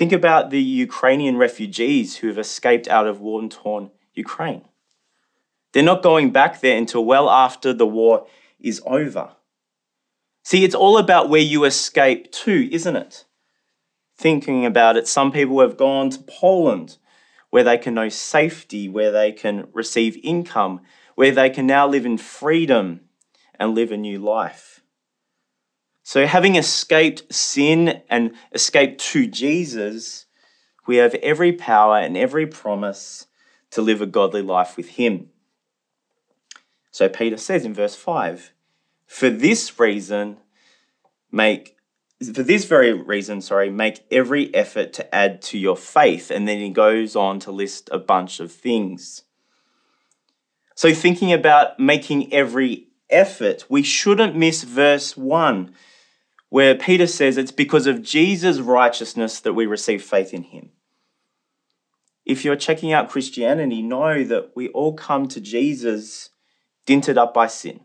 Think 0.00 0.12
about 0.12 0.48
the 0.48 0.62
Ukrainian 0.62 1.36
refugees 1.36 2.16
who 2.16 2.28
have 2.28 2.38
escaped 2.38 2.88
out 2.88 3.06
of 3.06 3.20
war 3.20 3.46
torn 3.48 3.90
Ukraine. 4.14 4.64
They're 5.72 5.82
not 5.82 6.02
going 6.02 6.30
back 6.30 6.62
there 6.62 6.78
until 6.78 7.04
well 7.04 7.28
after 7.28 7.74
the 7.74 7.86
war 7.86 8.26
is 8.58 8.80
over. 8.86 9.32
See, 10.42 10.64
it's 10.64 10.74
all 10.74 10.96
about 10.96 11.28
where 11.28 11.42
you 11.42 11.64
escape 11.64 12.32
to, 12.32 12.74
isn't 12.74 12.96
it? 12.96 13.26
Thinking 14.16 14.64
about 14.64 14.96
it, 14.96 15.06
some 15.06 15.32
people 15.32 15.60
have 15.60 15.76
gone 15.76 16.08
to 16.08 16.20
Poland 16.20 16.96
where 17.50 17.64
they 17.64 17.76
can 17.76 17.92
know 17.92 18.08
safety, 18.08 18.88
where 18.88 19.10
they 19.10 19.32
can 19.32 19.68
receive 19.74 20.16
income, 20.22 20.80
where 21.14 21.30
they 21.30 21.50
can 21.50 21.66
now 21.66 21.86
live 21.86 22.06
in 22.06 22.16
freedom 22.16 23.02
and 23.58 23.74
live 23.74 23.92
a 23.92 23.98
new 23.98 24.18
life. 24.18 24.79
So, 26.10 26.26
having 26.26 26.56
escaped 26.56 27.32
sin 27.32 28.02
and 28.10 28.32
escaped 28.50 29.00
to 29.12 29.28
Jesus, 29.28 30.26
we 30.84 30.96
have 30.96 31.14
every 31.14 31.52
power 31.52 31.98
and 31.98 32.16
every 32.16 32.48
promise 32.48 33.28
to 33.70 33.80
live 33.80 34.02
a 34.02 34.06
godly 34.06 34.42
life 34.42 34.76
with 34.76 34.88
Him. 34.88 35.28
So, 36.90 37.08
Peter 37.08 37.36
says 37.36 37.64
in 37.64 37.74
verse 37.74 37.94
5 37.94 38.52
For 39.06 39.30
this 39.30 39.78
reason, 39.78 40.38
make 41.30 41.76
for 42.18 42.42
this 42.42 42.64
very 42.64 42.92
reason, 42.92 43.40
sorry, 43.40 43.70
make 43.70 44.04
every 44.10 44.52
effort 44.52 44.92
to 44.94 45.14
add 45.14 45.40
to 45.42 45.58
your 45.58 45.76
faith. 45.76 46.32
And 46.32 46.48
then 46.48 46.58
he 46.58 46.70
goes 46.70 47.14
on 47.14 47.38
to 47.38 47.52
list 47.52 47.88
a 47.92 48.00
bunch 48.00 48.40
of 48.40 48.50
things. 48.50 49.22
So, 50.74 50.92
thinking 50.92 51.32
about 51.32 51.78
making 51.78 52.34
every 52.34 52.88
effort, 53.08 53.66
we 53.68 53.84
shouldn't 53.84 54.34
miss 54.34 54.64
verse 54.64 55.16
1, 55.16 55.72
where 56.50 56.74
Peter 56.74 57.06
says 57.06 57.38
it's 57.38 57.52
because 57.52 57.86
of 57.86 58.02
Jesus' 58.02 58.58
righteousness 58.58 59.40
that 59.40 59.54
we 59.54 59.66
receive 59.66 60.02
faith 60.02 60.34
in 60.34 60.42
him. 60.42 60.70
If 62.26 62.44
you're 62.44 62.56
checking 62.56 62.92
out 62.92 63.08
Christianity, 63.08 63.80
know 63.82 64.24
that 64.24 64.50
we 64.54 64.68
all 64.68 64.92
come 64.92 65.26
to 65.28 65.40
Jesus 65.40 66.30
dinted 66.86 67.16
up 67.16 67.32
by 67.32 67.46
sin. 67.46 67.80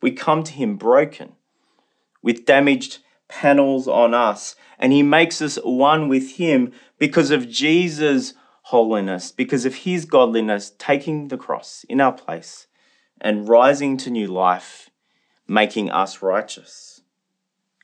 We 0.00 0.12
come 0.12 0.42
to 0.44 0.52
him 0.52 0.76
broken, 0.76 1.32
with 2.22 2.46
damaged 2.46 2.98
panels 3.28 3.88
on 3.88 4.14
us, 4.14 4.54
and 4.78 4.92
he 4.92 5.02
makes 5.02 5.42
us 5.42 5.56
one 5.64 6.08
with 6.08 6.36
him 6.36 6.72
because 6.98 7.30
of 7.30 7.48
Jesus' 7.48 8.34
holiness, 8.62 9.32
because 9.32 9.64
of 9.64 9.74
his 9.74 10.04
godliness, 10.04 10.72
taking 10.78 11.28
the 11.28 11.36
cross 11.36 11.84
in 11.88 12.00
our 12.00 12.12
place 12.12 12.66
and 13.20 13.48
rising 13.48 13.96
to 13.96 14.10
new 14.10 14.28
life, 14.28 14.90
making 15.48 15.90
us 15.90 16.22
righteous. 16.22 16.95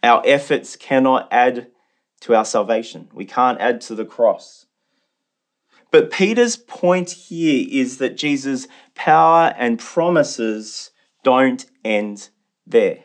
Our 0.03 0.23
efforts 0.25 0.77
cannot 0.77 1.29
add 1.31 1.69
to 2.23 2.35
our 2.35 2.45
salvation. 2.45 3.09
We 3.13 3.25
can't 3.25 3.61
add 3.61 3.81
to 3.83 3.95
the 3.95 4.05
cross. 4.05 4.67
But 5.91 6.11
Peter's 6.11 6.57
point 6.57 7.11
here 7.11 7.67
is 7.71 7.99
that 7.99 8.17
Jesus' 8.17 8.67
power 8.95 9.55
and 9.59 9.79
promises 9.79 10.91
don't 11.23 11.67
end 11.85 12.31
there. 12.67 13.05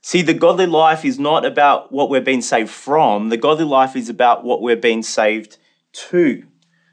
See, 0.00 0.22
the 0.22 0.34
godly 0.34 0.66
life 0.66 1.04
is 1.04 1.18
not 1.18 1.44
about 1.44 1.92
what 1.92 2.10
we're 2.10 2.20
being 2.20 2.42
saved 2.42 2.70
from, 2.70 3.28
the 3.28 3.36
godly 3.36 3.64
life 3.64 3.94
is 3.94 4.08
about 4.08 4.42
what 4.42 4.60
we're 4.60 4.74
being 4.74 5.02
saved 5.02 5.58
to 5.92 6.44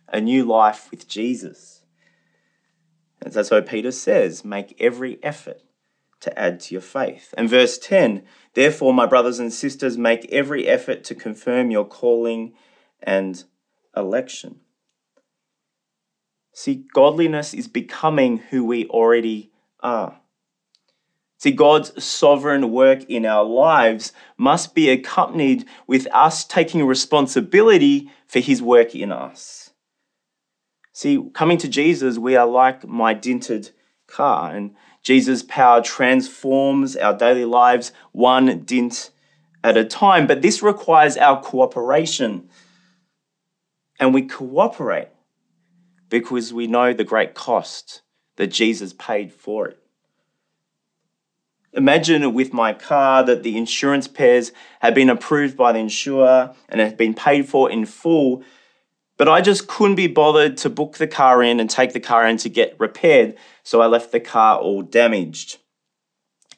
a 0.10 0.22
new 0.22 0.44
life 0.46 0.92
with 0.92 1.08
Jesus. 1.08 1.82
And 3.22 3.34
that's 3.34 3.50
why 3.50 3.62
Peter 3.62 3.92
says, 3.92 4.46
make 4.46 4.76
every 4.80 5.18
effort 5.24 5.62
to 6.22 6.38
add 6.40 6.60
to 6.62 6.76
your 6.76 6.82
faith. 6.82 7.34
And 7.38 7.50
verse 7.50 7.78
10 7.78 8.24
Therefore, 8.54 8.94
my 8.94 9.06
brothers 9.06 9.40
and 9.40 9.54
sisters, 9.54 9.98
make 9.98 10.32
every 10.32 10.68
effort 10.68 11.04
to 11.06 11.16
confirm 11.16 11.72
your 11.72 11.86
calling 11.86 12.54
and 13.02 13.44
election. 13.96 14.60
See, 16.52 16.84
godliness 16.94 17.54
is 17.54 17.68
becoming 17.68 18.40
who 18.50 18.66
we 18.66 18.86
already 18.88 19.52
are. 19.82 20.20
See, 21.38 21.52
God's 21.52 22.04
sovereign 22.04 22.70
work 22.70 23.04
in 23.06 23.26
our 23.26 23.46
lives 23.46 24.12
must 24.36 24.76
be 24.76 24.90
accompanied 24.90 25.66
with 25.88 26.06
us 26.12 26.44
taking 26.44 26.86
responsibility 26.86 28.12
for 28.28 28.40
his 28.40 28.62
work 28.62 28.94
in 28.94 29.14
us. 29.14 29.72
See, 30.92 31.30
coming 31.34 31.58
to 31.60 31.70
Jesus, 31.70 32.18
we 32.18 32.36
are 32.36 32.46
like 32.46 32.86
my 32.86 33.14
dinted 33.14 33.72
car, 34.06 34.54
and 34.54 34.76
Jesus' 35.04 35.44
power 35.44 35.82
transforms 35.82 36.96
our 36.96 37.16
daily 37.18 37.46
lives 37.46 37.92
one 38.12 38.64
dint 38.64 39.12
at 39.64 39.78
a 39.78 39.86
time. 39.86 40.28
But 40.28 40.42
this 40.42 40.62
requires 40.62 41.18
our 41.18 41.42
cooperation. 41.42 42.50
And 44.00 44.14
we 44.14 44.24
cooperate 44.24 45.10
because 46.10 46.54
we 46.54 46.68
know 46.68 46.94
the 46.94 47.04
great 47.04 47.34
cost 47.34 48.02
that 48.38 48.48
Jesus 48.48 48.94
paid 48.94 49.34
for 49.34 49.68
it. 49.68 49.80
Imagine 51.74 52.34
with 52.34 52.52
my 52.52 52.74
car 52.74 53.24
that 53.24 53.44
the 53.44 53.56
insurance 53.56 54.08
pairs 54.08 54.52
had 54.80 54.96
been 54.96 55.10
approved 55.10 55.56
by 55.56 55.72
the 55.72 55.80
insurer 55.80 56.56
and 56.68 56.82
had 56.82 56.98
been 56.98 57.14
paid 57.14 57.48
for 57.48 57.70
in 57.70 57.86
full, 57.86 58.44
but 59.20 59.28
I 59.28 59.42
just 59.42 59.68
couldn't 59.68 59.98
be 59.98 60.08
bothered 60.08 60.56
to 60.58 60.70
book 60.70 60.98
the 60.98 61.06
car 61.06 61.44
in 61.44 61.60
and 61.60 61.70
take 61.70 61.92
the 61.92 62.00
car 62.00 62.26
in 62.26 62.38
to 62.38 62.50
get 62.50 62.80
repaired, 62.80 63.36
so 63.64 63.82
I 63.82 63.88
left 63.88 64.14
the 64.14 64.22
car 64.22 64.58
all 64.58 64.82
damaged. 64.82 65.58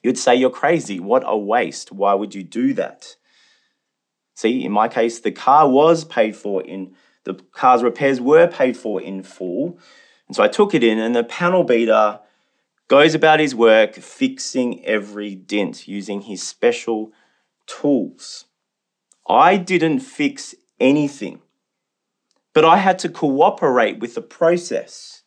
You'd 0.03 0.19
say 0.19 0.35
you're 0.35 0.51
crazy. 0.51 0.99
What 0.99 1.23
a 1.25 1.35
waste. 1.35 1.91
Why 1.91 2.13
would 2.13 2.35
you 2.35 2.43
do 2.43 2.75
that? 2.75 3.15
See, 4.35 4.63
in 4.63 4.71
my 4.71 4.87
case, 4.87 5.19
the 5.19 5.31
car 5.31 5.67
was 5.67 6.05
paid 6.05 6.35
for 6.35 6.61
in 6.61 6.95
the 7.23 7.33
car's 7.51 7.83
repairs 7.83 8.21
were 8.21 8.47
paid 8.47 8.77
for 8.77 9.01
in 9.01 9.23
full. 9.23 9.79
And 10.27 10.35
so 10.35 10.43
I 10.43 10.47
took 10.47 10.75
it 10.75 10.83
in, 10.83 10.99
and 10.99 11.15
the 11.15 11.23
panel 11.23 11.63
beater 11.63 12.19
goes 12.87 13.15
about 13.15 13.39
his 13.39 13.55
work 13.55 13.95
fixing 13.95 14.85
every 14.85 15.33
dent 15.33 15.87
using 15.87 16.21
his 16.21 16.43
special 16.43 17.11
tools. 17.65 18.45
I 19.27 19.57
didn't 19.57 20.01
fix 20.01 20.53
anything, 20.79 21.41
but 22.53 22.65
I 22.65 22.77
had 22.77 22.99
to 22.99 23.09
cooperate 23.09 23.99
with 23.99 24.15
the 24.15 24.21
process. 24.21 25.23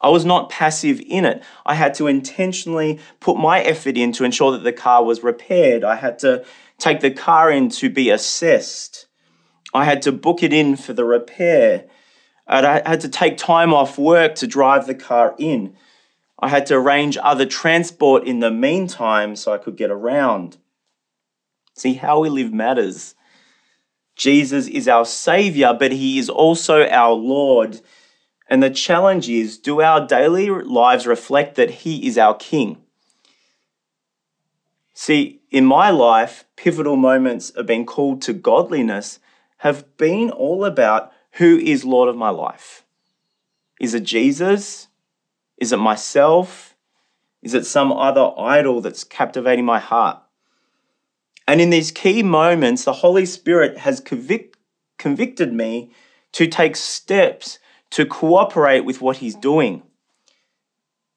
I 0.00 0.08
was 0.08 0.24
not 0.24 0.50
passive 0.50 1.00
in 1.06 1.24
it. 1.24 1.42
I 1.64 1.74
had 1.74 1.94
to 1.94 2.06
intentionally 2.06 3.00
put 3.20 3.38
my 3.38 3.60
effort 3.60 3.96
in 3.96 4.12
to 4.12 4.24
ensure 4.24 4.52
that 4.52 4.64
the 4.64 4.72
car 4.72 5.02
was 5.02 5.22
repaired. 5.22 5.84
I 5.84 5.96
had 5.96 6.18
to 6.20 6.44
take 6.78 7.00
the 7.00 7.10
car 7.10 7.50
in 7.50 7.70
to 7.70 7.88
be 7.88 8.10
assessed. 8.10 9.06
I 9.72 9.84
had 9.84 10.02
to 10.02 10.12
book 10.12 10.42
it 10.42 10.52
in 10.52 10.76
for 10.76 10.92
the 10.92 11.04
repair. 11.04 11.86
I 12.46 12.82
had 12.84 13.00
to 13.00 13.08
take 13.08 13.38
time 13.38 13.72
off 13.72 13.96
work 13.96 14.34
to 14.36 14.46
drive 14.46 14.86
the 14.86 14.94
car 14.94 15.34
in. 15.38 15.74
I 16.38 16.48
had 16.48 16.66
to 16.66 16.74
arrange 16.74 17.16
other 17.16 17.46
transport 17.46 18.26
in 18.26 18.40
the 18.40 18.50
meantime 18.50 19.36
so 19.36 19.52
I 19.52 19.58
could 19.58 19.76
get 19.76 19.90
around. 19.90 20.58
See, 21.74 21.94
how 21.94 22.20
we 22.20 22.28
live 22.28 22.52
matters. 22.52 23.14
Jesus 24.16 24.68
is 24.68 24.88
our 24.88 25.04
Savior, 25.04 25.74
but 25.78 25.92
He 25.92 26.18
is 26.18 26.28
also 26.28 26.86
our 26.88 27.12
Lord. 27.12 27.80
And 28.48 28.62
the 28.62 28.70
challenge 28.70 29.28
is 29.28 29.58
do 29.58 29.80
our 29.80 30.06
daily 30.06 30.48
lives 30.50 31.06
reflect 31.06 31.56
that 31.56 31.70
He 31.70 32.06
is 32.06 32.18
our 32.18 32.34
King? 32.34 32.78
See, 34.92 35.42
in 35.50 35.66
my 35.66 35.90
life, 35.90 36.44
pivotal 36.56 36.96
moments 36.96 37.50
of 37.50 37.66
being 37.66 37.84
called 37.84 38.22
to 38.22 38.32
godliness 38.32 39.18
have 39.58 39.96
been 39.96 40.30
all 40.30 40.64
about 40.64 41.12
who 41.32 41.58
is 41.58 41.84
Lord 41.84 42.08
of 42.08 42.16
my 42.16 42.30
life. 42.30 42.84
Is 43.80 43.94
it 43.94 44.04
Jesus? 44.04 44.88
Is 45.58 45.72
it 45.72 45.78
myself? 45.78 46.76
Is 47.42 47.54
it 47.54 47.66
some 47.66 47.92
other 47.92 48.32
idol 48.38 48.80
that's 48.80 49.04
captivating 49.04 49.64
my 49.64 49.78
heart? 49.78 50.23
And 51.46 51.60
in 51.60 51.70
these 51.70 51.90
key 51.90 52.22
moments, 52.22 52.84
the 52.84 52.94
Holy 52.94 53.26
Spirit 53.26 53.78
has 53.78 54.00
convic- 54.00 54.54
convicted 54.98 55.52
me 55.52 55.92
to 56.32 56.46
take 56.46 56.76
steps 56.76 57.58
to 57.90 58.06
cooperate 58.06 58.80
with 58.80 59.00
what 59.00 59.18
He's 59.18 59.34
doing. 59.34 59.82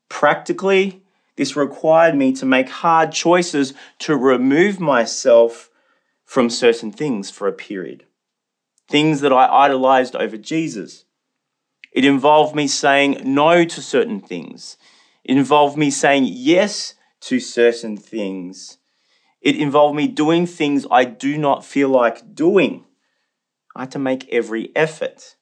Practically, 0.10 1.03
this 1.38 1.55
required 1.55 2.15
me 2.15 2.34
to 2.34 2.46
make 2.46 2.69
hard 2.69 3.12
choices 3.12 3.74
to 4.00 4.17
remove 4.17 4.79
myself 4.79 5.69
from 6.25 6.50
certain 6.50 6.91
things 6.91 7.31
for 7.31 7.48
a 7.48 7.53
period. 7.53 8.05
Things 8.89 9.22
that 9.22 9.31
I 9.31 9.48
idolized 9.48 10.15
over 10.15 10.38
Jesus. 10.38 11.05
It 11.93 12.05
involved 12.05 12.55
me 12.55 12.67
saying 12.67 13.22
no 13.24 13.65
to 13.65 13.81
certain 13.81 14.19
things. 14.19 14.77
It 15.24 15.38
involved 15.38 15.77
me 15.77 15.89
saying 15.89 16.25
yes 16.27 16.96
to 17.22 17.39
certain 17.39 17.98
things. 17.98 18.76
It 19.47 19.55
involved 19.55 19.95
me 19.95 20.07
doing 20.07 20.45
things 20.45 20.85
I 20.91 21.05
do 21.05 21.37
not 21.37 21.63
feel 21.63 21.87
like 21.87 22.35
doing. 22.35 22.83
I 23.77 23.83
had 23.83 23.91
to 23.91 23.97
make 23.97 24.27
every 24.27 24.75
effort. 24.75 25.37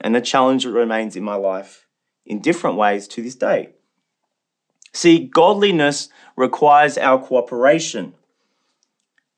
And 0.00 0.14
the 0.14 0.22
challenge 0.22 0.64
remains 0.64 1.16
in 1.16 1.22
my 1.22 1.34
life 1.34 1.86
in 2.24 2.40
different 2.40 2.78
ways 2.78 3.06
to 3.08 3.22
this 3.22 3.34
day. 3.34 3.74
See, 4.94 5.26
godliness 5.26 6.08
requires 6.34 6.96
our 6.96 7.22
cooperation. 7.22 8.14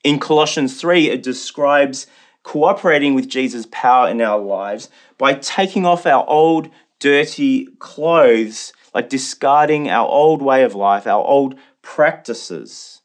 In 0.04 0.20
Colossians 0.20 0.80
3, 0.80 1.08
it 1.08 1.24
describes 1.24 2.06
cooperating 2.44 3.16
with 3.16 3.28
Jesus' 3.28 3.66
power 3.72 4.08
in 4.08 4.20
our 4.20 4.38
lives 4.38 4.90
by 5.18 5.34
taking 5.34 5.84
off 5.84 6.06
our 6.06 6.24
old, 6.28 6.70
dirty 7.00 7.66
clothes, 7.80 8.72
like 8.94 9.08
discarding 9.08 9.90
our 9.90 10.06
old 10.06 10.40
way 10.40 10.62
of 10.62 10.76
life, 10.76 11.04
our 11.04 11.24
old 11.24 11.56
practices 11.82 13.01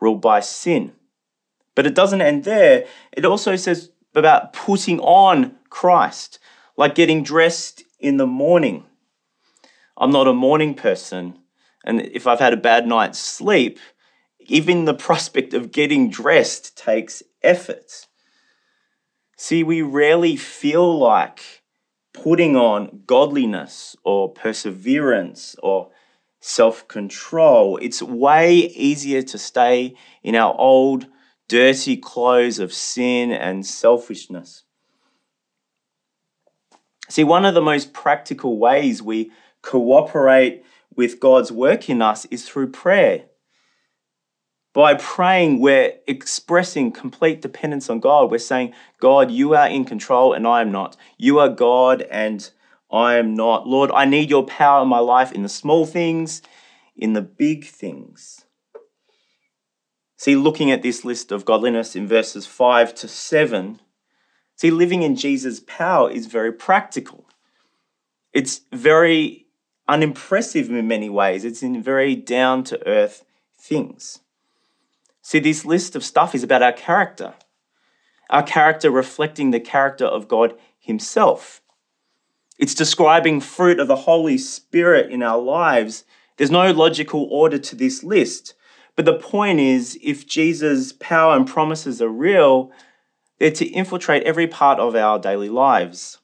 ruled 0.00 0.20
by 0.20 0.40
sin. 0.40 0.92
But 1.74 1.86
it 1.86 1.94
doesn't 1.94 2.20
end 2.20 2.44
there. 2.44 2.86
It 3.12 3.24
also 3.24 3.56
says 3.56 3.90
about 4.14 4.52
putting 4.52 5.00
on 5.00 5.56
Christ, 5.70 6.38
like 6.76 6.94
getting 6.94 7.22
dressed 7.22 7.84
in 8.00 8.16
the 8.16 8.26
morning. 8.26 8.84
I'm 9.96 10.10
not 10.10 10.28
a 10.28 10.32
morning 10.32 10.74
person, 10.74 11.38
and 11.84 12.00
if 12.00 12.26
I've 12.26 12.40
had 12.40 12.52
a 12.52 12.56
bad 12.56 12.86
night's 12.86 13.18
sleep, 13.18 13.78
even 14.40 14.84
the 14.84 14.94
prospect 15.08 15.54
of 15.54 15.72
getting 15.72 16.10
dressed 16.10 16.76
takes 16.76 17.22
effort. 17.42 18.06
See, 19.36 19.62
we 19.62 19.82
rarely 19.82 20.36
feel 20.36 20.98
like 20.98 21.62
putting 22.12 22.56
on 22.56 23.02
godliness 23.06 23.94
or 24.02 24.32
perseverance 24.32 25.54
or 25.62 25.90
self 26.40 26.86
control. 26.88 27.78
It's 27.78 28.02
way 28.02 28.54
easier 28.54 29.22
to 29.22 29.38
stay 29.38 29.94
in 30.22 30.34
our 30.34 30.54
old, 30.58 31.06
dirty 31.48 31.96
clothes 31.96 32.58
of 32.58 32.72
sin 32.72 33.32
and 33.32 33.66
selfishness. 33.66 34.64
See, 37.08 37.24
one 37.24 37.44
of 37.44 37.54
the 37.54 37.62
most 37.62 37.92
practical 37.92 38.58
ways 38.58 39.02
we 39.02 39.32
cooperate 39.62 40.64
with 40.94 41.20
God's 41.20 41.50
work 41.50 41.88
in 41.88 42.02
us 42.02 42.26
is 42.26 42.46
through 42.46 42.70
prayer. 42.70 43.24
By 44.74 44.94
praying, 44.94 45.60
we're 45.60 45.94
expressing 46.06 46.92
complete 46.92 47.40
dependence 47.40 47.88
on 47.88 48.00
God. 48.00 48.30
We're 48.30 48.38
saying, 48.38 48.74
God, 49.00 49.30
you 49.30 49.54
are 49.54 49.68
in 49.68 49.84
control 49.84 50.34
and 50.34 50.46
I 50.46 50.60
am 50.60 50.70
not. 50.70 50.96
You 51.16 51.38
are 51.38 51.48
God 51.48 52.02
and 52.02 52.48
I 52.90 53.16
am 53.16 53.34
not. 53.34 53.66
Lord, 53.66 53.90
I 53.92 54.04
need 54.04 54.30
your 54.30 54.44
power 54.44 54.82
in 54.82 54.88
my 54.88 54.98
life 54.98 55.32
in 55.32 55.42
the 55.42 55.48
small 55.48 55.86
things, 55.86 56.42
in 56.96 57.12
the 57.12 57.22
big 57.22 57.64
things. 57.64 58.44
See, 60.16 60.34
looking 60.34 60.70
at 60.70 60.82
this 60.82 61.04
list 61.04 61.30
of 61.30 61.44
godliness 61.44 61.94
in 61.94 62.08
verses 62.08 62.44
5 62.46 62.94
to 62.96 63.08
7, 63.08 63.80
see, 64.56 64.70
living 64.70 65.02
in 65.02 65.14
Jesus' 65.14 65.60
power 65.60 66.10
is 66.10 66.26
very 66.26 66.52
practical. 66.52 67.26
It's 68.32 68.62
very 68.72 69.46
unimpressive 69.86 70.70
in 70.70 70.88
many 70.88 71.08
ways. 71.08 71.44
It's 71.44 71.62
in 71.62 71.82
very 71.82 72.16
down 72.16 72.64
to 72.64 72.86
earth 72.86 73.24
things. 73.56 74.20
See, 75.22 75.38
this 75.38 75.64
list 75.64 75.94
of 75.94 76.04
stuff 76.04 76.34
is 76.34 76.42
about 76.42 76.62
our 76.62 76.72
character, 76.72 77.34
our 78.30 78.42
character 78.42 78.90
reflecting 78.90 79.50
the 79.50 79.60
character 79.60 80.06
of 80.06 80.26
God 80.26 80.54
Himself. 80.78 81.62
It's 82.58 82.74
describing 82.74 83.40
fruit 83.40 83.78
of 83.78 83.86
the 83.88 83.96
Holy 83.96 84.36
Spirit 84.36 85.10
in 85.10 85.22
our 85.22 85.38
lives. 85.38 86.04
There's 86.36 86.50
no 86.50 86.72
logical 86.72 87.28
order 87.30 87.58
to 87.58 87.76
this 87.76 88.02
list. 88.02 88.54
But 88.96 89.04
the 89.04 89.14
point 89.14 89.60
is, 89.60 89.96
if 90.02 90.26
Jesus' 90.26 90.92
power 90.92 91.36
and 91.36 91.46
promises 91.46 92.02
are 92.02 92.08
real, 92.08 92.72
they're 93.38 93.52
to 93.52 93.66
infiltrate 93.66 94.24
every 94.24 94.48
part 94.48 94.80
of 94.80 94.96
our 94.96 95.20
daily 95.20 95.48
lives. 95.48 96.18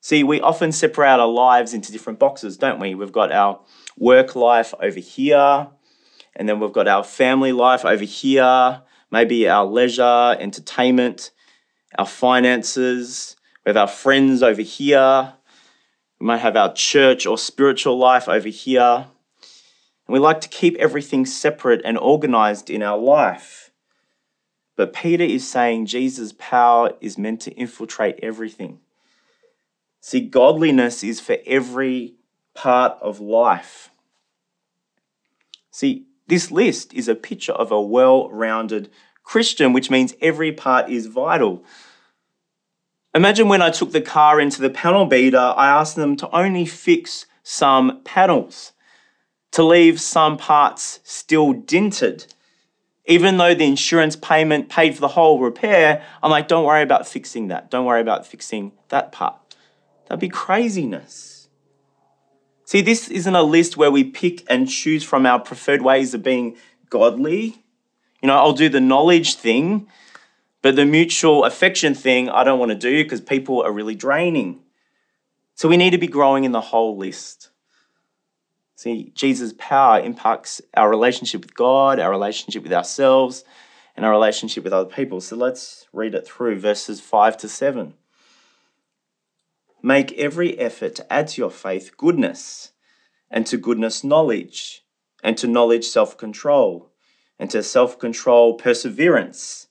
See, 0.00 0.24
we 0.24 0.40
often 0.40 0.72
separate 0.72 1.20
our 1.20 1.28
lives 1.28 1.74
into 1.74 1.92
different 1.92 2.18
boxes, 2.18 2.56
don't 2.56 2.80
we? 2.80 2.94
We've 2.94 3.12
got 3.12 3.30
our 3.30 3.60
work 3.98 4.34
life 4.34 4.72
over 4.80 5.00
here, 5.00 5.68
and 6.34 6.48
then 6.48 6.60
we've 6.60 6.72
got 6.72 6.88
our 6.88 7.04
family 7.04 7.52
life 7.52 7.84
over 7.84 8.04
here, 8.04 8.82
maybe 9.10 9.48
our 9.48 9.66
leisure, 9.66 10.36
entertainment, 10.38 11.30
our 11.98 12.06
finances. 12.06 13.36
We 13.64 13.70
have 13.70 13.76
our 13.76 13.88
friends 13.88 14.42
over 14.42 14.62
here. 14.62 15.34
We 16.20 16.26
might 16.26 16.38
have 16.38 16.56
our 16.56 16.72
church 16.72 17.26
or 17.26 17.38
spiritual 17.38 17.96
life 17.96 18.28
over 18.28 18.48
here. 18.48 19.06
And 20.06 20.12
we 20.12 20.18
like 20.18 20.40
to 20.42 20.48
keep 20.48 20.76
everything 20.76 21.24
separate 21.24 21.80
and 21.84 21.96
organized 21.96 22.68
in 22.68 22.82
our 22.82 22.98
life. 22.98 23.70
But 24.76 24.92
Peter 24.92 25.24
is 25.24 25.48
saying 25.48 25.86
Jesus' 25.86 26.34
power 26.36 26.92
is 27.00 27.16
meant 27.16 27.40
to 27.42 27.52
infiltrate 27.52 28.18
everything. 28.22 28.80
See, 30.00 30.20
godliness 30.20 31.02
is 31.02 31.20
for 31.20 31.38
every 31.46 32.16
part 32.54 32.98
of 33.00 33.20
life. 33.20 33.90
See, 35.70 36.06
this 36.26 36.50
list 36.50 36.92
is 36.92 37.08
a 37.08 37.14
picture 37.14 37.52
of 37.52 37.70
a 37.70 37.80
well 37.80 38.28
rounded 38.30 38.90
Christian, 39.22 39.72
which 39.72 39.90
means 39.90 40.14
every 40.20 40.52
part 40.52 40.90
is 40.90 41.06
vital. 41.06 41.64
Imagine 43.14 43.48
when 43.48 43.62
I 43.62 43.70
took 43.70 43.92
the 43.92 44.00
car 44.00 44.40
into 44.40 44.60
the 44.60 44.70
panel 44.70 45.06
beater, 45.06 45.38
I 45.38 45.68
asked 45.68 45.94
them 45.94 46.16
to 46.16 46.36
only 46.36 46.66
fix 46.66 47.26
some 47.44 48.00
panels, 48.02 48.72
to 49.52 49.62
leave 49.62 50.00
some 50.00 50.36
parts 50.36 50.98
still 51.04 51.52
dinted. 51.52 52.34
Even 53.06 53.36
though 53.36 53.54
the 53.54 53.66
insurance 53.66 54.16
payment 54.16 54.68
paid 54.68 54.94
for 54.94 55.00
the 55.00 55.08
whole 55.08 55.38
repair, 55.38 56.02
I'm 56.22 56.30
like, 56.30 56.48
don't 56.48 56.64
worry 56.64 56.82
about 56.82 57.06
fixing 57.06 57.48
that. 57.48 57.70
Don't 57.70 57.84
worry 57.84 58.00
about 58.00 58.26
fixing 58.26 58.72
that 58.88 59.12
part. 59.12 59.36
That'd 60.08 60.20
be 60.20 60.28
craziness. 60.28 61.48
See, 62.64 62.80
this 62.80 63.08
isn't 63.08 63.34
a 63.34 63.42
list 63.42 63.76
where 63.76 63.90
we 63.90 64.02
pick 64.04 64.42
and 64.50 64.68
choose 64.68 65.04
from 65.04 65.26
our 65.26 65.38
preferred 65.38 65.82
ways 65.82 66.14
of 66.14 66.22
being 66.22 66.56
godly. 66.90 67.62
You 68.22 68.26
know, 68.26 68.36
I'll 68.36 68.54
do 68.54 68.70
the 68.70 68.80
knowledge 68.80 69.34
thing, 69.34 69.86
but 70.64 70.76
the 70.76 70.86
mutual 70.86 71.44
affection 71.44 71.94
thing 71.94 72.30
I 72.30 72.42
don't 72.42 72.58
want 72.58 72.70
to 72.70 72.74
do 72.74 73.04
because 73.04 73.20
people 73.20 73.62
are 73.62 73.70
really 73.70 73.94
draining. 73.94 74.62
So 75.54 75.68
we 75.68 75.76
need 75.76 75.90
to 75.90 75.98
be 75.98 76.06
growing 76.06 76.44
in 76.44 76.52
the 76.52 76.60
whole 76.62 76.96
list. 76.96 77.50
See, 78.74 79.12
Jesus' 79.14 79.52
power 79.58 80.00
impacts 80.00 80.62
our 80.74 80.88
relationship 80.88 81.42
with 81.42 81.54
God, 81.54 82.00
our 82.00 82.10
relationship 82.10 82.62
with 82.62 82.72
ourselves, 82.72 83.44
and 83.94 84.06
our 84.06 84.10
relationship 84.10 84.64
with 84.64 84.72
other 84.72 84.88
people. 84.88 85.20
So 85.20 85.36
let's 85.36 85.86
read 85.92 86.14
it 86.14 86.26
through 86.26 86.58
verses 86.60 86.98
5 86.98 87.36
to 87.36 87.48
7. 87.48 87.92
Make 89.82 90.12
every 90.12 90.58
effort 90.58 90.94
to 90.94 91.12
add 91.12 91.28
to 91.28 91.42
your 91.42 91.50
faith 91.50 91.94
goodness, 91.98 92.72
and 93.30 93.46
to 93.48 93.58
goodness, 93.58 94.02
knowledge, 94.02 94.82
and 95.22 95.36
to 95.36 95.46
knowledge, 95.46 95.84
self 95.84 96.16
control, 96.16 96.90
and 97.38 97.50
to 97.50 97.62
self 97.62 97.98
control, 97.98 98.54
perseverance, 98.54 99.66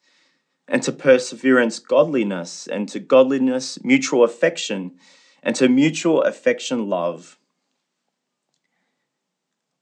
and 0.68 0.82
to 0.84 0.92
perseverance, 0.92 1.80
godliness, 1.80 2.68
and 2.68 2.88
to 2.90 3.00
godliness, 3.00 3.84
mutual 3.84 4.24
affection, 4.24 4.94
and 5.42 5.56
to 5.56 5.68
mutual 5.68 6.22
affection, 6.24 6.90
love. 6.90 7.38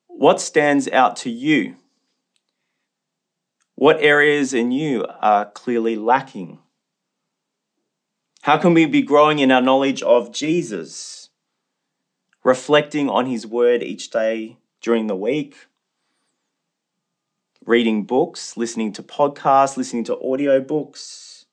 What 0.08 0.42
stands 0.42 0.88
out 0.90 1.16
to 1.18 1.30
you? 1.30 1.76
What 3.76 4.02
areas 4.02 4.54
in 4.54 4.72
you 4.72 5.06
are 5.22 5.46
clearly 5.46 5.96
lacking? 5.96 6.60
How 8.44 8.58
can 8.58 8.74
we 8.74 8.86
be 8.86 9.02
growing 9.02 9.40
in 9.40 9.52
our 9.52 9.62
knowledge 9.62 10.02
of 10.02 10.32
Jesus? 10.32 11.30
Reflecting 12.44 13.10
on 13.10 13.28
his 13.28 13.46
word 13.46 13.84
each 13.84 14.10
day 14.10 14.58
during 14.82 15.08
the 15.08 15.16
week, 15.16 15.68
reading 17.66 18.04
books, 18.04 18.58
listening 18.58 18.92
to 18.92 19.04
podcasts, 19.04 19.78
listening 19.78 20.04
to 20.04 20.20
audio 20.20 20.60
books, 20.60 21.46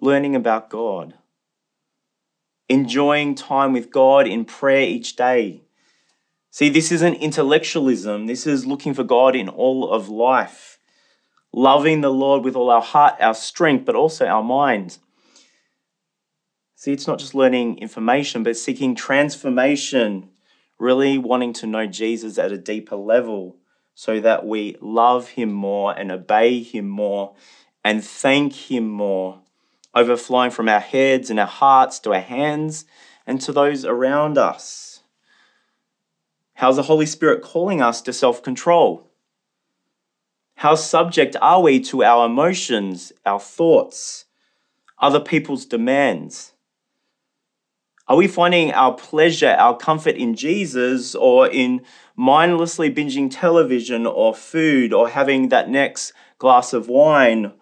learning 0.00 0.36
about 0.36 0.70
God, 0.70 1.14
enjoying 2.68 3.34
time 3.34 3.72
with 3.72 3.90
God 3.90 4.28
in 4.28 4.44
prayer 4.44 4.82
each 4.82 5.16
day. 5.16 5.62
See, 6.52 6.68
this 6.68 6.92
isn't 6.92 7.14
intellectualism, 7.14 8.26
this 8.26 8.46
is 8.46 8.66
looking 8.66 8.94
for 8.94 9.02
God 9.02 9.34
in 9.34 9.48
all 9.48 9.90
of 9.90 10.08
life, 10.08 10.78
loving 11.52 12.02
the 12.02 12.12
Lord 12.12 12.44
with 12.44 12.54
all 12.54 12.70
our 12.70 12.82
heart, 12.82 13.16
our 13.20 13.34
strength, 13.34 13.84
but 13.84 13.96
also 13.96 14.26
our 14.26 14.44
mind. 14.44 14.98
See, 16.76 16.92
it's 16.92 17.08
not 17.08 17.18
just 17.18 17.34
learning 17.34 17.78
information, 17.78 18.44
but 18.44 18.56
seeking 18.56 18.94
transformation, 18.94 20.30
really 20.78 21.18
wanting 21.18 21.52
to 21.54 21.66
know 21.66 21.86
Jesus 21.86 22.38
at 22.38 22.52
a 22.52 22.58
deeper 22.58 22.96
level 22.96 23.59
so 24.00 24.18
that 24.18 24.46
we 24.46 24.78
love 24.80 25.28
him 25.28 25.52
more 25.52 25.92
and 25.92 26.10
obey 26.10 26.62
him 26.62 26.88
more 26.88 27.34
and 27.84 28.02
thank 28.02 28.54
him 28.54 28.88
more, 28.88 29.40
overflowing 29.94 30.50
from 30.50 30.70
our 30.70 30.80
heads 30.80 31.28
and 31.28 31.38
our 31.38 31.46
hearts 31.46 31.98
to 31.98 32.14
our 32.14 32.20
hands 32.20 32.86
and 33.26 33.42
to 33.42 33.52
those 33.52 33.84
around 33.84 34.38
us. 34.38 35.02
How's 36.54 36.76
the 36.76 36.84
Holy 36.84 37.04
Spirit 37.04 37.42
calling 37.42 37.82
us 37.82 38.00
to 38.00 38.14
self 38.14 38.42
control? 38.42 39.06
How 40.54 40.76
subject 40.76 41.36
are 41.42 41.60
we 41.60 41.78
to 41.80 42.02
our 42.02 42.24
emotions, 42.24 43.12
our 43.26 43.38
thoughts, 43.38 44.24
other 44.98 45.20
people's 45.20 45.66
demands? 45.66 46.54
Are 48.10 48.16
we 48.16 48.26
finding 48.26 48.72
our 48.72 48.92
pleasure, 48.92 49.54
our 49.56 49.76
comfort 49.76 50.16
in 50.16 50.34
Jesus 50.34 51.14
or 51.14 51.46
in 51.46 51.82
mindlessly 52.16 52.92
binging 52.92 53.30
television 53.30 54.04
or 54.04 54.34
food 54.34 54.92
or 54.92 55.10
having 55.10 55.50
that 55.50 55.70
next 55.70 56.12
glass 56.36 56.72
of 56.72 56.88
wine 56.88 57.52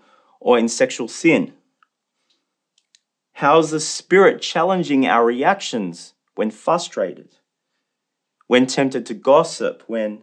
or 0.40 0.58
in 0.58 0.66
sexual 0.66 1.06
sin? 1.06 1.52
How's 3.32 3.72
the 3.72 3.78
Spirit 3.78 4.40
challenging 4.40 5.06
our 5.06 5.22
reactions 5.22 6.14
when 6.34 6.50
frustrated, 6.50 7.28
when 8.46 8.66
tempted 8.66 9.04
to 9.04 9.12
gossip, 9.12 9.82
when 9.86 10.22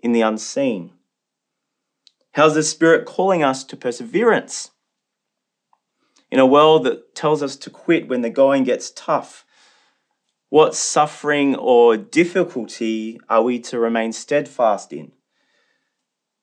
in 0.00 0.10
the 0.10 0.22
unseen? 0.22 0.90
How's 2.32 2.56
the 2.56 2.64
Spirit 2.64 3.06
calling 3.06 3.44
us 3.44 3.62
to 3.62 3.76
perseverance? 3.76 4.72
In 6.30 6.38
a 6.38 6.46
world 6.46 6.84
that 6.84 7.14
tells 7.14 7.42
us 7.42 7.56
to 7.56 7.70
quit 7.70 8.08
when 8.08 8.20
the 8.20 8.30
going 8.30 8.64
gets 8.64 8.90
tough, 8.90 9.46
what 10.50 10.74
suffering 10.74 11.56
or 11.56 11.96
difficulty 11.96 13.20
are 13.28 13.42
we 13.42 13.58
to 13.60 13.78
remain 13.78 14.12
steadfast 14.12 14.92
in? 14.92 15.12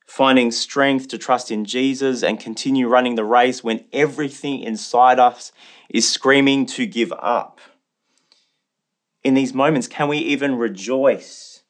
Finding 0.07 0.51
strength 0.51 1.07
to 1.07 1.17
trust 1.17 1.49
in 1.49 1.65
Jesus 1.65 2.23
and 2.23 2.39
continue 2.39 2.87
running 2.87 3.15
the 3.15 3.23
race 3.23 3.63
when 3.63 3.85
everything 3.91 4.61
inside 4.61 5.19
us 5.19 5.51
is 5.89 6.11
screaming 6.11 6.65
to 6.67 6.85
give 6.85 7.11
up. 7.13 7.59
In 9.23 9.33
these 9.33 9.55
moments, 9.55 9.87
can 9.87 10.07
we 10.07 10.19
even 10.19 10.55
rejoice, 10.55 11.63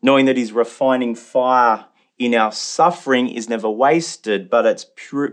knowing 0.00 0.24
that 0.24 0.38
His 0.38 0.52
refining 0.52 1.14
fire 1.14 1.86
in 2.20 2.34
our 2.34 2.52
suffering 2.52 3.28
is 3.28 3.48
never 3.48 3.70
wasted, 3.70 4.50
but 4.50 4.66
it's 4.66 4.84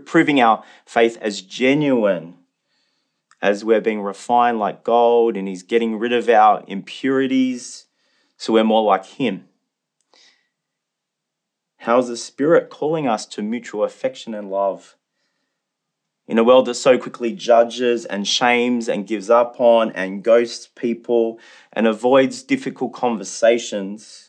proving 0.06 0.40
our 0.40 0.64
faith 0.86 1.18
as 1.20 1.42
genuine 1.42 2.34
as 3.42 3.62
we're 3.62 3.82
being 3.82 4.00
refined 4.00 4.58
like 4.58 4.82
gold 4.84 5.36
and 5.36 5.46
He's 5.46 5.62
getting 5.62 5.98
rid 5.98 6.14
of 6.14 6.30
our 6.30 6.64
impurities 6.66 7.84
so 8.38 8.54
we're 8.54 8.64
more 8.64 8.82
like 8.82 9.04
Him. 9.04 9.48
How's 11.76 12.08
the 12.08 12.16
Spirit 12.16 12.70
calling 12.70 13.06
us 13.06 13.26
to 13.26 13.42
mutual 13.42 13.84
affection 13.84 14.34
and 14.34 14.50
love? 14.50 14.96
In 16.26 16.38
a 16.38 16.44
world 16.44 16.66
that 16.66 16.74
so 16.74 16.98
quickly 16.98 17.32
judges 17.32 18.06
and 18.06 18.26
shames 18.26 18.88
and 18.88 19.06
gives 19.06 19.28
up 19.28 19.60
on 19.60 19.92
and 19.92 20.24
ghosts 20.24 20.68
people 20.74 21.38
and 21.70 21.86
avoids 21.86 22.42
difficult 22.42 22.94
conversations, 22.94 24.27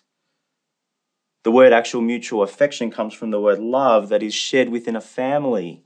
the 1.49 1.55
word 1.55 1.73
actual 1.73 2.01
mutual 2.01 2.43
affection 2.43 2.91
comes 2.91 3.11
from 3.11 3.31
the 3.31 3.41
word 3.41 3.57
love 3.57 4.09
that 4.09 4.21
is 4.21 4.35
shared 4.35 4.69
within 4.69 4.95
a 4.95 5.01
family. 5.01 5.81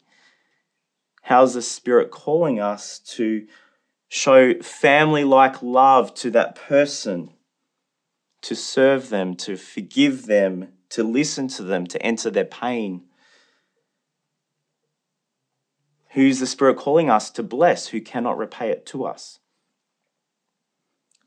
How's 1.21 1.53
the 1.53 1.61
Spirit 1.61 2.11
calling 2.11 2.59
us 2.59 2.99
to 3.15 3.47
show 4.09 4.55
family 4.55 5.23
like 5.23 5.63
love 5.63 6.13
to 6.15 6.29
that 6.31 6.55
person, 6.55 7.29
to 8.41 8.57
serve 8.57 9.07
them, 9.07 9.37
to 9.37 9.55
forgive 9.55 10.25
them, 10.25 10.73
to 10.89 11.01
listen 11.01 11.47
to 11.47 11.63
them, 11.63 11.87
to 11.87 12.05
enter 12.05 12.29
their 12.29 12.43
pain? 12.43 13.05
Who's 16.09 16.41
the 16.41 16.45
Spirit 16.45 16.75
calling 16.75 17.09
us 17.09 17.31
to 17.31 17.41
bless 17.41 17.87
who 17.87 18.01
cannot 18.01 18.37
repay 18.37 18.69
it 18.69 18.85
to 18.87 19.05
us? 19.05 19.39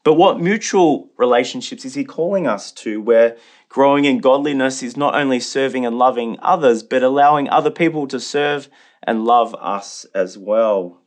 But 0.06 0.14
what 0.14 0.40
mutual 0.40 1.10
relationships 1.16 1.84
is 1.84 1.94
he 1.94 2.04
calling 2.04 2.46
us 2.46 2.70
to 2.74 3.02
where 3.02 3.36
growing 3.68 4.04
in 4.04 4.18
godliness 4.18 4.80
is 4.80 4.96
not 4.96 5.16
only 5.16 5.40
serving 5.40 5.84
and 5.84 5.98
loving 5.98 6.38
others, 6.40 6.84
but 6.84 7.02
allowing 7.02 7.48
other 7.48 7.72
people 7.72 8.06
to 8.06 8.20
serve 8.20 8.68
and 9.02 9.24
love 9.24 9.52
us 9.56 10.06
as 10.14 10.38
well? 10.38 11.00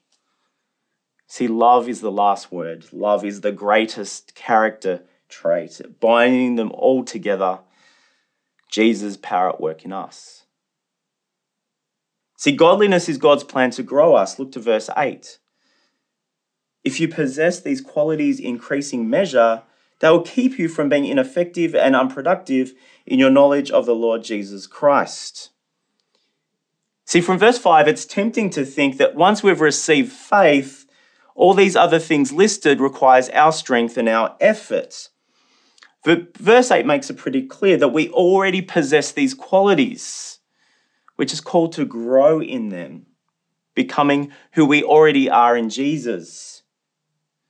See, 1.28 1.48
love 1.48 1.88
is 1.88 2.02
the 2.02 2.12
last 2.12 2.52
word. 2.52 2.92
Love 2.92 3.24
is 3.24 3.40
the 3.40 3.54
greatest 3.54 4.36
character 4.36 5.06
trait, 5.30 5.80
binding 6.02 6.56
them 6.56 6.74
all 6.74 7.06
together. 7.06 7.60
Jesus' 8.70 9.16
power 9.16 9.48
at 9.48 9.62
work 9.62 9.86
in 9.86 9.94
us. 9.94 10.44
See, 12.36 12.52
godliness 12.52 13.08
is 13.08 13.18
God's 13.18 13.46
plan 13.46 13.72
to 13.72 13.82
grow 13.82 14.16
us. 14.16 14.38
Look 14.38 14.52
to 14.52 14.60
verse 14.60 14.90
8. 14.98 15.39
If 16.90 17.00
you 17.00 17.08
possess 17.08 17.60
these 17.60 17.82
qualities 17.82 18.40
in 18.40 18.48
increasing 18.48 19.08
measure, 19.08 19.62
they 20.00 20.10
will 20.10 20.24
keep 20.24 20.58
you 20.58 20.68
from 20.68 20.90
being 20.90 21.06
ineffective 21.06 21.76
and 21.76 21.96
unproductive 21.96 22.74
in 23.06 23.20
your 23.20 23.30
knowledge 23.30 23.70
of 23.70 23.86
the 23.86 23.94
Lord 23.94 24.24
Jesus 24.24 24.66
Christ. 24.66 25.52
See, 27.06 27.22
from 27.22 27.38
verse 27.38 27.60
5, 27.60 27.88
it's 27.88 28.06
tempting 28.06 28.50
to 28.50 28.66
think 28.66 28.98
that 28.98 29.14
once 29.14 29.44
we've 29.44 29.62
received 29.62 30.12
faith, 30.12 30.88
all 31.36 31.54
these 31.54 31.76
other 31.76 32.00
things 32.00 32.32
listed 32.32 32.82
requires 32.82 33.30
our 33.30 33.52
strength 33.52 33.96
and 33.96 34.10
our 34.10 34.36
efforts. 34.42 35.12
But 36.04 36.36
verse 36.40 36.72
8 36.72 36.88
makes 36.88 37.12
it 37.12 37.18
pretty 37.18 37.44
clear 37.46 37.78
that 37.78 37.90
we 37.90 38.10
already 38.10 38.64
possess 38.64 39.12
these 39.12 39.36
qualities, 39.36 40.40
which 41.18 41.34
is 41.34 41.40
called 41.40 41.72
to 41.74 41.86
grow 41.86 42.42
in 42.42 42.70
them, 42.70 43.06
becoming 43.76 44.32
who 44.54 44.66
we 44.66 44.82
already 44.82 45.30
are 45.30 45.56
in 45.56 45.70
Jesus. 45.70 46.59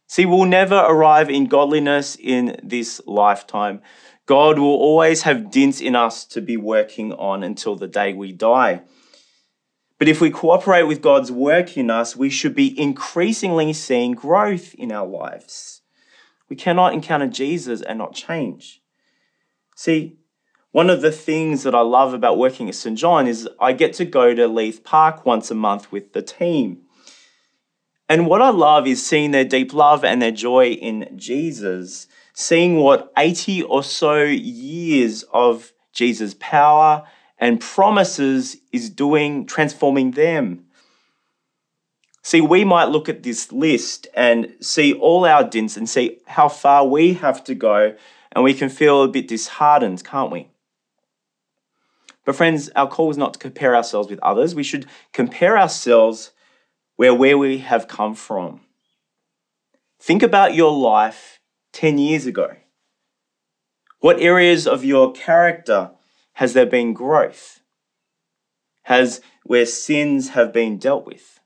See, 0.10 0.26
we'll 0.26 0.45
never 0.45 0.76
arrive 0.76 1.30
in 1.30 1.45
godliness 1.45 2.17
in 2.19 2.60
this 2.63 3.00
lifetime. 3.06 3.80
God 4.26 4.58
will 4.58 4.65
always 4.65 5.22
have 5.22 5.52
dints 5.52 5.82
in 5.82 5.95
us 5.95 6.26
to 6.26 6.41
be 6.41 6.58
working 6.58 7.13
on 7.13 7.43
until 7.43 7.76
the 7.76 7.88
day 7.88 8.13
we 8.13 8.32
die. 8.32 8.82
But 10.00 10.08
if 10.08 10.19
we 10.19 10.32
cooperate 10.32 10.88
with 10.88 11.04
God's 11.04 11.32
work 11.32 11.78
in 11.78 11.91
us, 11.91 12.15
we 12.15 12.32
should 12.32 12.56
be 12.56 12.80
increasingly 12.80 13.72
seeing 13.72 14.13
growth 14.13 14.74
in 14.74 14.91
our 14.91 15.06
lives. 15.06 15.84
We 16.50 16.56
cannot 16.56 16.95
encounter 16.95 17.28
Jesus 17.28 17.84
and 17.84 18.00
not 18.00 18.15
change. 18.15 18.82
See, 19.76 20.17
one 20.72 20.89
of 20.89 21.02
the 21.02 21.12
things 21.12 21.62
that 21.62 21.76
I 21.76 21.82
love 21.82 22.15
about 22.15 22.39
working 22.39 22.67
at 22.67 22.74
St. 22.74 22.98
John 22.98 23.28
is 23.28 23.48
I 23.60 23.74
get 23.74 23.93
to 23.93 24.06
go 24.06 24.34
to 24.34 24.48
Leith 24.48 24.84
Park 24.84 25.24
once 25.24 25.52
a 25.52 25.56
month 25.56 25.91
with 25.91 26.13
the 26.13 26.24
team. 26.24 26.82
And 28.10 28.26
what 28.26 28.41
I 28.41 28.50
love 28.50 28.88
is 28.88 29.06
seeing 29.06 29.30
their 29.30 29.45
deep 29.45 29.72
love 29.72 30.04
and 30.04 30.19
their 30.19 30.32
joy 30.32 30.72
in 30.72 31.08
Jesus, 31.15 32.08
seeing 32.34 32.78
what 32.78 33.13
80 33.15 33.62
or 33.63 33.84
so 33.84 34.24
years 34.24 35.24
of 35.32 35.72
Jesus' 35.93 36.36
power 36.39 37.08
and 37.38 37.62
promises 37.62 38.58
is 38.72 38.89
doing, 38.89 39.45
transforming 39.45 40.12
them. 40.12 40.65
See, 42.24 42.41
we 42.41 42.65
might 42.65 42.89
look 42.89 43.08
at 43.10 43.24
this 43.24 43.52
list 43.52 44.08
and 44.15 44.56
see 44.60 44.93
all 44.93 45.26
our 45.26 45.43
dints 45.43 45.78
and 45.78 45.88
see 45.88 46.17
how 46.26 46.50
far 46.50 46.86
we 46.86 47.13
have 47.13 47.43
to 47.45 47.56
go, 47.56 47.95
and 48.32 48.43
we 48.43 48.54
can 48.54 48.69
feel 48.69 49.04
a 49.04 49.08
bit 49.08 49.28
disheartened, 49.28 50.04
can't 50.04 50.32
we? 50.32 50.50
But, 52.26 52.36
friends, 52.36 52.69
our 52.76 52.88
call 52.88 53.10
is 53.10 53.17
not 53.17 53.34
to 53.34 53.39
compare 53.39 53.76
ourselves 53.76 54.10
with 54.10 54.19
others. 54.19 54.54
We 54.54 54.63
should 54.63 54.86
compare 55.13 55.58
ourselves 55.58 56.32
where 56.99 57.13
where 57.13 57.38
we 57.38 57.59
have 57.59 57.88
come 57.88 58.13
from. 58.13 58.59
Think 60.01 60.21
about 60.21 60.53
your 60.53 60.77
life 60.77 61.39
10 61.71 61.97
years 61.97 62.25
ago. 62.25 62.57
What 64.01 64.19
areas 64.19 64.67
of 64.67 64.83
your 64.83 65.13
character 65.13 65.91
has 66.33 66.51
there 66.51 66.65
been 66.65 66.91
growth? 66.91 67.62
Has 68.81 69.21
where 69.45 69.65
sins 69.65 70.31
have 70.31 70.51
been 70.51 70.77
dealt 70.77 71.05
with? 71.05 71.39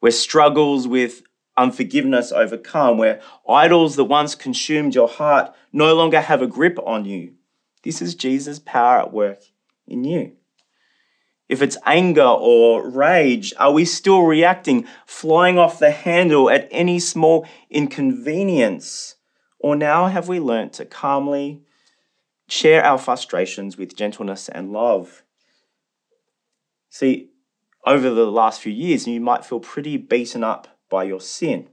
Where 0.00 0.10
struggles 0.10 0.88
with 0.88 1.22
unforgiveness 1.56 2.32
overcome, 2.32 2.98
where 2.98 3.20
idols 3.48 3.94
that 3.94 4.04
once 4.06 4.34
consumed 4.34 4.96
your 4.96 5.06
heart 5.06 5.54
no 5.72 5.94
longer 5.94 6.20
have 6.20 6.42
a 6.42 6.48
grip 6.48 6.80
on 6.84 7.04
you. 7.04 7.34
This 7.84 8.02
is 8.02 8.16
Jesus' 8.16 8.58
power 8.58 8.98
at 8.98 9.12
work 9.12 9.38
in 9.86 10.02
you 10.02 10.32
if 11.48 11.60
it's 11.60 11.76
anger 11.84 12.22
or 12.22 12.88
rage, 12.88 13.52
are 13.58 13.72
we 13.72 13.84
still 13.84 14.22
reacting, 14.22 14.86
flying 15.06 15.58
off 15.58 15.78
the 15.78 15.90
handle 15.90 16.48
at 16.48 16.68
any 16.70 16.98
small 16.98 17.46
inconvenience? 17.70 19.16
Or 19.58 19.76
now 19.76 20.06
have 20.06 20.28
we 20.28 20.40
learnt 20.40 20.72
to 20.74 20.84
calmly 20.84 21.62
share 22.48 22.84
our 22.84 22.98
frustrations 22.98 23.76
with 23.76 23.96
gentleness 23.96 24.48
and 24.48 24.72
love? 24.72 25.22
See, 26.88 27.30
over 27.86 28.08
the 28.10 28.26
last 28.26 28.60
few 28.60 28.72
years, 28.72 29.06
you 29.06 29.20
might 29.20 29.44
feel 29.44 29.60
pretty 29.60 29.96
beaten 29.96 30.42
up 30.42 30.68
by 30.88 31.04
your 31.04 31.20
sin. 31.20 31.68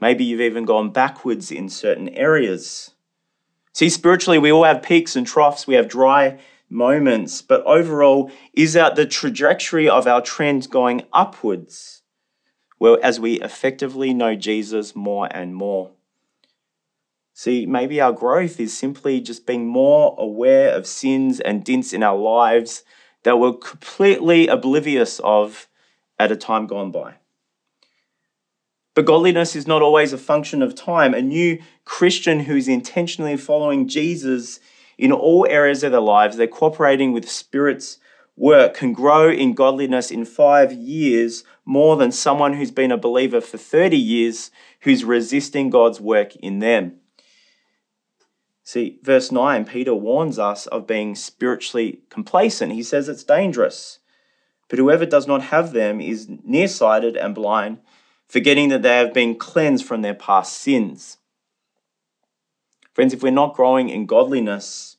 Maybe 0.00 0.24
you've 0.24 0.40
even 0.40 0.64
gone 0.64 0.90
backwards 0.90 1.52
in 1.52 1.68
certain 1.68 2.08
areas. 2.10 2.92
See, 3.72 3.88
spiritually, 3.88 4.38
we 4.38 4.50
all 4.50 4.64
have 4.64 4.82
peaks 4.82 5.16
and 5.16 5.26
troughs, 5.26 5.66
we 5.66 5.74
have 5.74 5.88
dry 5.88 6.38
moments, 6.72 7.42
but 7.42 7.62
overall, 7.64 8.30
is 8.54 8.72
that 8.72 8.96
the 8.96 9.06
trajectory 9.06 9.88
of 9.88 10.06
our 10.06 10.22
trend 10.22 10.70
going 10.70 11.02
upwards? 11.12 12.02
Well, 12.78 12.98
as 13.02 13.20
we 13.20 13.40
effectively 13.40 14.12
know 14.12 14.34
Jesus 14.34 14.96
more 14.96 15.28
and 15.30 15.54
more. 15.54 15.92
See, 17.34 17.66
maybe 17.66 18.00
our 18.00 18.12
growth 18.12 18.58
is 18.58 18.76
simply 18.76 19.20
just 19.20 19.46
being 19.46 19.66
more 19.66 20.14
aware 20.18 20.74
of 20.74 20.86
sins 20.86 21.40
and 21.40 21.64
dints 21.64 21.92
in 21.92 22.02
our 22.02 22.16
lives 22.16 22.82
that 23.22 23.38
we're 23.38 23.52
completely 23.52 24.48
oblivious 24.48 25.20
of 25.24 25.68
at 26.18 26.32
a 26.32 26.36
time 26.36 26.66
gone 26.66 26.90
by. 26.90 27.14
But 28.94 29.06
godliness 29.06 29.56
is 29.56 29.66
not 29.66 29.80
always 29.80 30.12
a 30.12 30.18
function 30.18 30.62
of 30.62 30.74
time. 30.74 31.14
A 31.14 31.22
new 31.22 31.62
Christian 31.84 32.40
who 32.40 32.56
is 32.56 32.68
intentionally 32.68 33.36
following 33.36 33.88
Jesus 33.88 34.60
in 34.98 35.12
all 35.12 35.46
areas 35.48 35.82
of 35.82 35.92
their 35.92 36.00
lives, 36.00 36.36
they're 36.36 36.46
cooperating 36.46 37.12
with 37.12 37.28
Spirit's 37.28 37.98
work, 38.36 38.74
can 38.74 38.92
grow 38.92 39.30
in 39.30 39.54
godliness 39.54 40.10
in 40.10 40.24
five 40.24 40.72
years 40.72 41.44
more 41.64 41.96
than 41.96 42.12
someone 42.12 42.54
who's 42.54 42.70
been 42.70 42.92
a 42.92 42.96
believer 42.96 43.40
for 43.40 43.58
30 43.58 43.96
years 43.96 44.50
who's 44.80 45.04
resisting 45.04 45.70
God's 45.70 46.00
work 46.00 46.34
in 46.36 46.58
them. 46.58 46.98
See, 48.64 49.00
verse 49.02 49.32
9, 49.32 49.64
Peter 49.64 49.94
warns 49.94 50.38
us 50.38 50.66
of 50.66 50.86
being 50.86 51.14
spiritually 51.14 52.00
complacent. 52.08 52.72
He 52.72 52.82
says 52.82 53.08
it's 53.08 53.24
dangerous. 53.24 53.98
But 54.68 54.78
whoever 54.78 55.04
does 55.04 55.26
not 55.26 55.42
have 55.42 55.72
them 55.72 56.00
is 56.00 56.28
nearsighted 56.44 57.16
and 57.16 57.34
blind, 57.34 57.78
forgetting 58.26 58.70
that 58.70 58.82
they 58.82 58.96
have 58.96 59.12
been 59.12 59.36
cleansed 59.36 59.84
from 59.84 60.02
their 60.02 60.14
past 60.14 60.54
sins. 60.54 61.18
Friends, 62.92 63.14
if 63.14 63.22
we're 63.22 63.30
not 63.30 63.54
growing 63.54 63.88
in 63.88 64.06
godliness, 64.06 64.96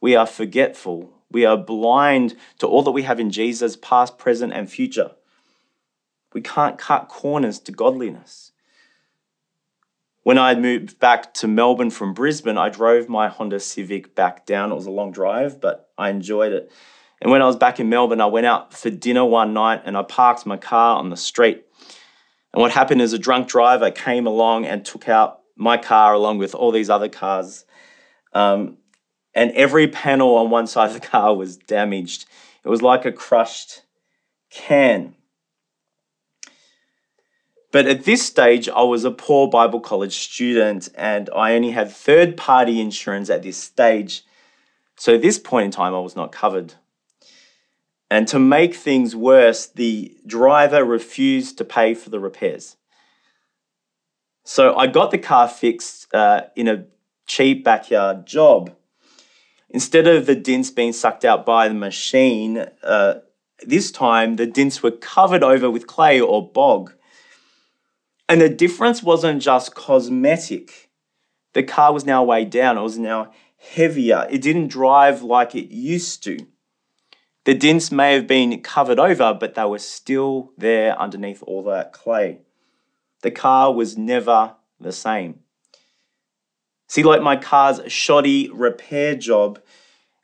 we 0.00 0.16
are 0.16 0.26
forgetful. 0.26 1.12
We 1.30 1.44
are 1.44 1.56
blind 1.56 2.36
to 2.58 2.66
all 2.66 2.82
that 2.82 2.92
we 2.92 3.02
have 3.02 3.20
in 3.20 3.30
Jesus, 3.30 3.76
past, 3.76 4.16
present, 4.16 4.52
and 4.52 4.70
future. 4.70 5.12
We 6.32 6.40
can't 6.40 6.78
cut 6.78 7.08
corners 7.08 7.58
to 7.60 7.72
godliness. 7.72 8.52
When 10.22 10.38
I 10.38 10.54
moved 10.54 10.98
back 10.98 11.32
to 11.34 11.48
Melbourne 11.48 11.90
from 11.90 12.14
Brisbane, 12.14 12.58
I 12.58 12.68
drove 12.68 13.08
my 13.08 13.28
Honda 13.28 13.60
Civic 13.60 14.14
back 14.14 14.46
down. 14.46 14.72
It 14.72 14.74
was 14.74 14.86
a 14.86 14.90
long 14.90 15.10
drive, 15.10 15.60
but 15.60 15.90
I 15.96 16.10
enjoyed 16.10 16.52
it. 16.52 16.70
And 17.20 17.30
when 17.30 17.42
I 17.42 17.46
was 17.46 17.56
back 17.56 17.80
in 17.80 17.88
Melbourne, 17.88 18.20
I 18.20 18.26
went 18.26 18.46
out 18.46 18.72
for 18.72 18.90
dinner 18.90 19.24
one 19.24 19.52
night 19.52 19.82
and 19.84 19.96
I 19.96 20.02
parked 20.02 20.46
my 20.46 20.56
car 20.56 20.98
on 20.98 21.10
the 21.10 21.16
street. 21.16 21.64
And 22.52 22.60
what 22.60 22.72
happened 22.72 23.02
is 23.02 23.12
a 23.12 23.18
drunk 23.18 23.48
driver 23.48 23.90
came 23.90 24.26
along 24.26 24.66
and 24.66 24.84
took 24.84 25.08
out 25.08 25.37
my 25.58 25.76
car 25.76 26.14
along 26.14 26.38
with 26.38 26.54
all 26.54 26.70
these 26.70 26.88
other 26.88 27.08
cars. 27.08 27.66
Um, 28.32 28.78
and 29.34 29.50
every 29.52 29.88
panel 29.88 30.36
on 30.36 30.50
one 30.50 30.66
side 30.66 30.86
of 30.86 30.94
the 30.94 31.06
car 31.06 31.34
was 31.34 31.56
damaged. 31.56 32.26
It 32.64 32.68
was 32.68 32.82
like 32.82 33.04
a 33.04 33.12
crushed 33.12 33.82
can. 34.50 35.14
But 37.70 37.86
at 37.86 38.04
this 38.04 38.24
stage, 38.24 38.68
I 38.68 38.82
was 38.82 39.04
a 39.04 39.10
poor 39.10 39.48
Bible 39.48 39.80
college 39.80 40.16
student 40.16 40.88
and 40.94 41.28
I 41.36 41.54
only 41.54 41.72
had 41.72 41.90
third 41.90 42.36
party 42.36 42.80
insurance 42.80 43.28
at 43.28 43.42
this 43.42 43.58
stage. 43.58 44.24
So 44.96 45.14
at 45.14 45.22
this 45.22 45.38
point 45.38 45.66
in 45.66 45.70
time, 45.70 45.94
I 45.94 46.00
was 46.00 46.16
not 46.16 46.32
covered. 46.32 46.74
And 48.10 48.26
to 48.28 48.38
make 48.38 48.74
things 48.74 49.14
worse, 49.14 49.66
the 49.66 50.16
driver 50.26 50.82
refused 50.82 51.58
to 51.58 51.64
pay 51.64 51.92
for 51.92 52.08
the 52.08 52.18
repairs. 52.18 52.77
So 54.48 54.74
I 54.74 54.86
got 54.86 55.10
the 55.10 55.18
car 55.18 55.46
fixed 55.46 56.06
uh, 56.14 56.44
in 56.56 56.68
a 56.68 56.86
cheap 57.26 57.64
backyard 57.64 58.26
job. 58.26 58.74
Instead 59.68 60.06
of 60.06 60.24
the 60.24 60.34
dints 60.34 60.70
being 60.70 60.94
sucked 60.94 61.26
out 61.26 61.44
by 61.44 61.68
the 61.68 61.74
machine, 61.74 62.64
uh, 62.82 63.16
this 63.66 63.90
time 63.90 64.36
the 64.36 64.46
dints 64.46 64.82
were 64.82 64.90
covered 64.90 65.42
over 65.42 65.70
with 65.70 65.86
clay 65.86 66.18
or 66.18 66.50
bog. 66.50 66.94
And 68.26 68.40
the 68.40 68.48
difference 68.48 69.02
wasn't 69.02 69.42
just 69.42 69.74
cosmetic. 69.74 70.88
The 71.52 71.62
car 71.62 71.92
was 71.92 72.06
now 72.06 72.24
weighed 72.24 72.48
down, 72.48 72.78
it 72.78 72.82
was 72.82 72.98
now 72.98 73.32
heavier. 73.58 74.26
It 74.30 74.40
didn't 74.40 74.68
drive 74.68 75.20
like 75.20 75.54
it 75.54 75.70
used 75.70 76.22
to. 76.24 76.38
The 77.44 77.52
dints 77.52 77.92
may 77.92 78.14
have 78.14 78.26
been 78.26 78.62
covered 78.62 78.98
over, 78.98 79.36
but 79.38 79.56
they 79.56 79.64
were 79.66 79.78
still 79.78 80.52
there 80.56 80.98
underneath 80.98 81.42
all 81.42 81.64
that 81.64 81.92
clay. 81.92 82.40
The 83.22 83.30
car 83.30 83.72
was 83.72 83.96
never 83.96 84.54
the 84.80 84.92
same. 84.92 85.40
See, 86.88 87.02
like 87.02 87.22
my 87.22 87.36
car's 87.36 87.80
shoddy 87.92 88.48
repair 88.50 89.14
job, 89.14 89.60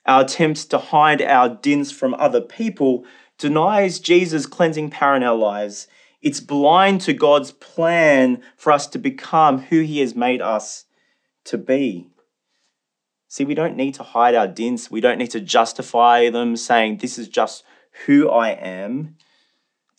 our 0.06 0.22
attempts 0.22 0.64
to 0.66 0.78
hide 0.78 1.20
our 1.20 1.48
dints 1.48 1.90
from 1.90 2.14
other 2.14 2.40
people 2.40 3.04
denies 3.38 3.98
Jesus' 3.98 4.46
cleansing 4.46 4.90
power 4.90 5.16
in 5.16 5.22
our 5.22 5.36
lives 5.36 5.88
it's 6.24 6.40
blind 6.40 7.02
to 7.02 7.12
God's 7.12 7.52
plan 7.52 8.40
for 8.56 8.72
us 8.72 8.86
to 8.88 8.98
become 8.98 9.58
who 9.58 9.80
He 9.82 10.00
has 10.00 10.16
made 10.16 10.40
us 10.40 10.86
to 11.44 11.58
be. 11.58 12.08
See, 13.28 13.44
we 13.44 13.54
don't 13.54 13.76
need 13.76 13.92
to 13.94 14.02
hide 14.02 14.34
our 14.34 14.48
dints. 14.48 14.90
We 14.90 15.02
don't 15.02 15.18
need 15.18 15.32
to 15.32 15.40
justify 15.40 16.30
them 16.30 16.56
saying, 16.56 16.96
This 16.96 17.18
is 17.18 17.28
just 17.28 17.62
who 18.06 18.30
I 18.30 18.50
am. 18.52 19.16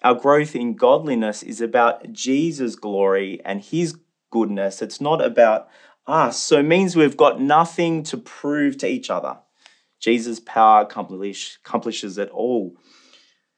Our 0.06 0.13
growth 0.13 0.56
in 0.56 0.76
godliness 0.76 1.41
is 1.41 1.62
about 1.62 2.13
Jesus' 2.13 2.76
glory 2.76 3.41
and 3.44 3.60
His 3.60 3.98
goodness. 4.30 4.84
It's 4.84 5.02
not 5.02 5.20
about 5.20 5.68
us. 6.06 6.39
So 6.39 6.60
it 6.60 6.63
means 6.63 6.96
we've 6.96 7.18
got 7.18 7.41
nothing 7.41 8.04
to 8.04 8.18
prove 8.18 8.78
to 8.78 8.88
each 8.88 9.10
other. 9.10 9.39
Jesus' 10.00 10.39
power 10.39 10.82
accomplish, 10.82 11.58
accomplishes 11.65 12.20
it 12.20 12.30
all. 12.30 12.78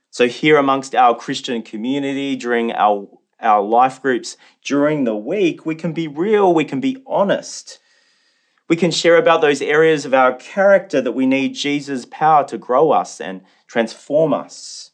So, 0.09 0.29
here 0.29 0.55
amongst 0.55 0.95
our 0.95 1.17
Christian 1.17 1.63
community, 1.63 2.37
during 2.37 2.71
our, 2.71 3.09
our 3.41 3.61
life 3.61 4.01
groups, 4.01 4.37
during 4.63 5.03
the 5.03 5.17
week, 5.17 5.65
we 5.65 5.75
can 5.75 5.91
be 5.91 6.07
real, 6.07 6.53
we 6.53 6.63
can 6.63 6.79
be 6.79 7.03
honest. 7.05 7.79
We 8.69 8.77
can 8.77 8.91
share 8.91 9.17
about 9.17 9.41
those 9.41 9.61
areas 9.61 10.05
of 10.05 10.13
our 10.13 10.33
character 10.33 11.01
that 11.01 11.11
we 11.11 11.25
need 11.25 11.55
Jesus' 11.55 12.05
power 12.05 12.45
to 12.45 12.57
grow 12.57 12.91
us 12.91 13.19
and 13.19 13.41
transform 13.67 14.33
us. 14.33 14.91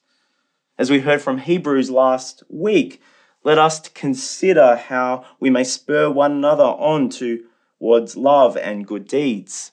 As 0.78 0.90
we 0.90 1.02
heard 1.02 1.22
from 1.22 1.38
Hebrews 1.38 1.92
last 1.92 2.44
week, 2.50 3.02
let 3.44 3.60
us 3.60 3.88
consider 3.90 4.76
how 4.76 5.26
we 5.40 5.50
may 5.50 5.64
spur 5.64 6.10
one 6.10 6.32
another 6.32 6.64
on 6.64 7.10
towards 7.10 8.18
love 8.18 8.58
and 8.58 8.88
good 8.88 9.08
deeds. 9.08 9.72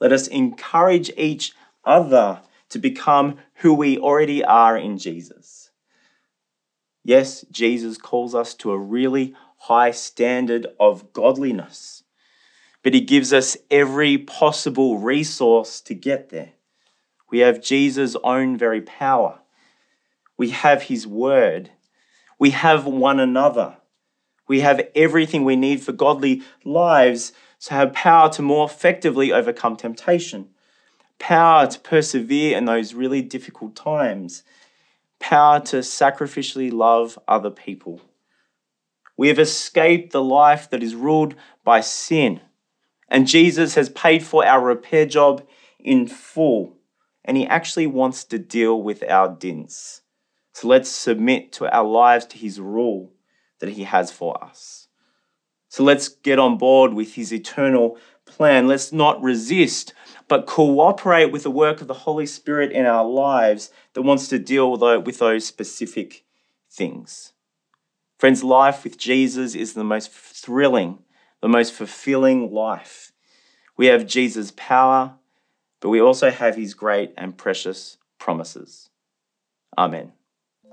Let 0.00 0.12
us 0.12 0.28
encourage 0.28 1.10
each 1.16 1.52
other 1.84 2.42
to 2.68 2.78
become 2.78 3.38
who 3.54 3.74
we 3.74 3.98
already 3.98 4.44
are 4.44 4.76
in 4.76 4.98
Jesus. 4.98 5.70
Yes, 7.02 7.44
Jesus 7.50 7.98
calls 7.98 8.34
us 8.34 8.54
to 8.56 8.70
a 8.70 8.78
really 8.78 9.34
high 9.56 9.90
standard 9.90 10.68
of 10.78 11.12
godliness, 11.12 12.04
but 12.84 12.94
he 12.94 13.00
gives 13.00 13.32
us 13.32 13.56
every 13.70 14.16
possible 14.16 14.98
resource 14.98 15.80
to 15.82 15.94
get 15.94 16.28
there. 16.28 16.52
We 17.30 17.40
have 17.40 17.62
Jesus' 17.62 18.16
own 18.22 18.56
very 18.56 18.80
power. 18.80 19.39
We 20.40 20.48
have 20.48 20.84
his 20.84 21.06
word. 21.06 21.68
We 22.38 22.50
have 22.52 22.86
one 22.86 23.20
another. 23.20 23.76
We 24.48 24.60
have 24.60 24.88
everything 24.94 25.44
we 25.44 25.54
need 25.54 25.82
for 25.82 25.92
godly 25.92 26.40
lives 26.64 27.34
to 27.66 27.74
have 27.74 27.92
power 27.92 28.30
to 28.30 28.40
more 28.40 28.64
effectively 28.64 29.32
overcome 29.32 29.76
temptation 29.76 30.48
power 31.18 31.66
to 31.66 31.78
persevere 31.80 32.56
in 32.56 32.64
those 32.64 32.94
really 32.94 33.20
difficult 33.20 33.76
times, 33.76 34.42
power 35.18 35.60
to 35.60 35.80
sacrificially 35.80 36.72
love 36.72 37.18
other 37.28 37.50
people. 37.50 38.00
We 39.18 39.28
have 39.28 39.38
escaped 39.38 40.10
the 40.10 40.22
life 40.22 40.70
that 40.70 40.82
is 40.82 40.94
ruled 40.94 41.34
by 41.64 41.82
sin, 41.82 42.40
and 43.10 43.28
Jesus 43.28 43.74
has 43.74 43.90
paid 43.90 44.22
for 44.22 44.46
our 44.46 44.64
repair 44.64 45.04
job 45.04 45.46
in 45.78 46.06
full, 46.08 46.78
and 47.26 47.36
He 47.36 47.46
actually 47.46 47.86
wants 47.86 48.24
to 48.24 48.38
deal 48.38 48.82
with 48.82 49.04
our 49.06 49.28
dints. 49.28 50.00
So 50.52 50.68
let's 50.68 50.90
submit 50.90 51.52
to 51.52 51.74
our 51.74 51.86
lives 51.86 52.26
to 52.26 52.38
His 52.38 52.60
rule 52.60 53.12
that 53.60 53.70
He 53.70 53.84
has 53.84 54.10
for 54.10 54.42
us. 54.42 54.88
So 55.68 55.84
let's 55.84 56.08
get 56.08 56.38
on 56.38 56.58
board 56.58 56.92
with 56.92 57.14
His 57.14 57.32
eternal 57.32 57.96
plan. 58.24 58.66
Let's 58.66 58.92
not 58.92 59.22
resist, 59.22 59.94
but 60.28 60.46
cooperate 60.46 61.32
with 61.32 61.44
the 61.44 61.50
work 61.50 61.80
of 61.80 61.86
the 61.86 61.94
Holy 61.94 62.26
Spirit 62.26 62.72
in 62.72 62.86
our 62.86 63.04
lives 63.04 63.70
that 63.94 64.02
wants 64.02 64.28
to 64.28 64.38
deal 64.38 64.70
with 64.70 65.18
those 65.18 65.46
specific 65.46 66.24
things. 66.70 67.32
Friends, 68.18 68.44
life 68.44 68.84
with 68.84 68.98
Jesus 68.98 69.54
is 69.54 69.74
the 69.74 69.84
most 69.84 70.10
thrilling, 70.10 70.98
the 71.40 71.48
most 71.48 71.72
fulfilling 71.72 72.52
life. 72.52 73.12
We 73.76 73.86
have 73.86 74.06
Jesus' 74.06 74.52
power, 74.56 75.14
but 75.80 75.88
we 75.88 76.00
also 76.00 76.30
have 76.30 76.56
his 76.56 76.74
great 76.74 77.14
and 77.16 77.38
precious 77.38 77.96
promises. 78.18 78.90
Amen. 79.78 80.12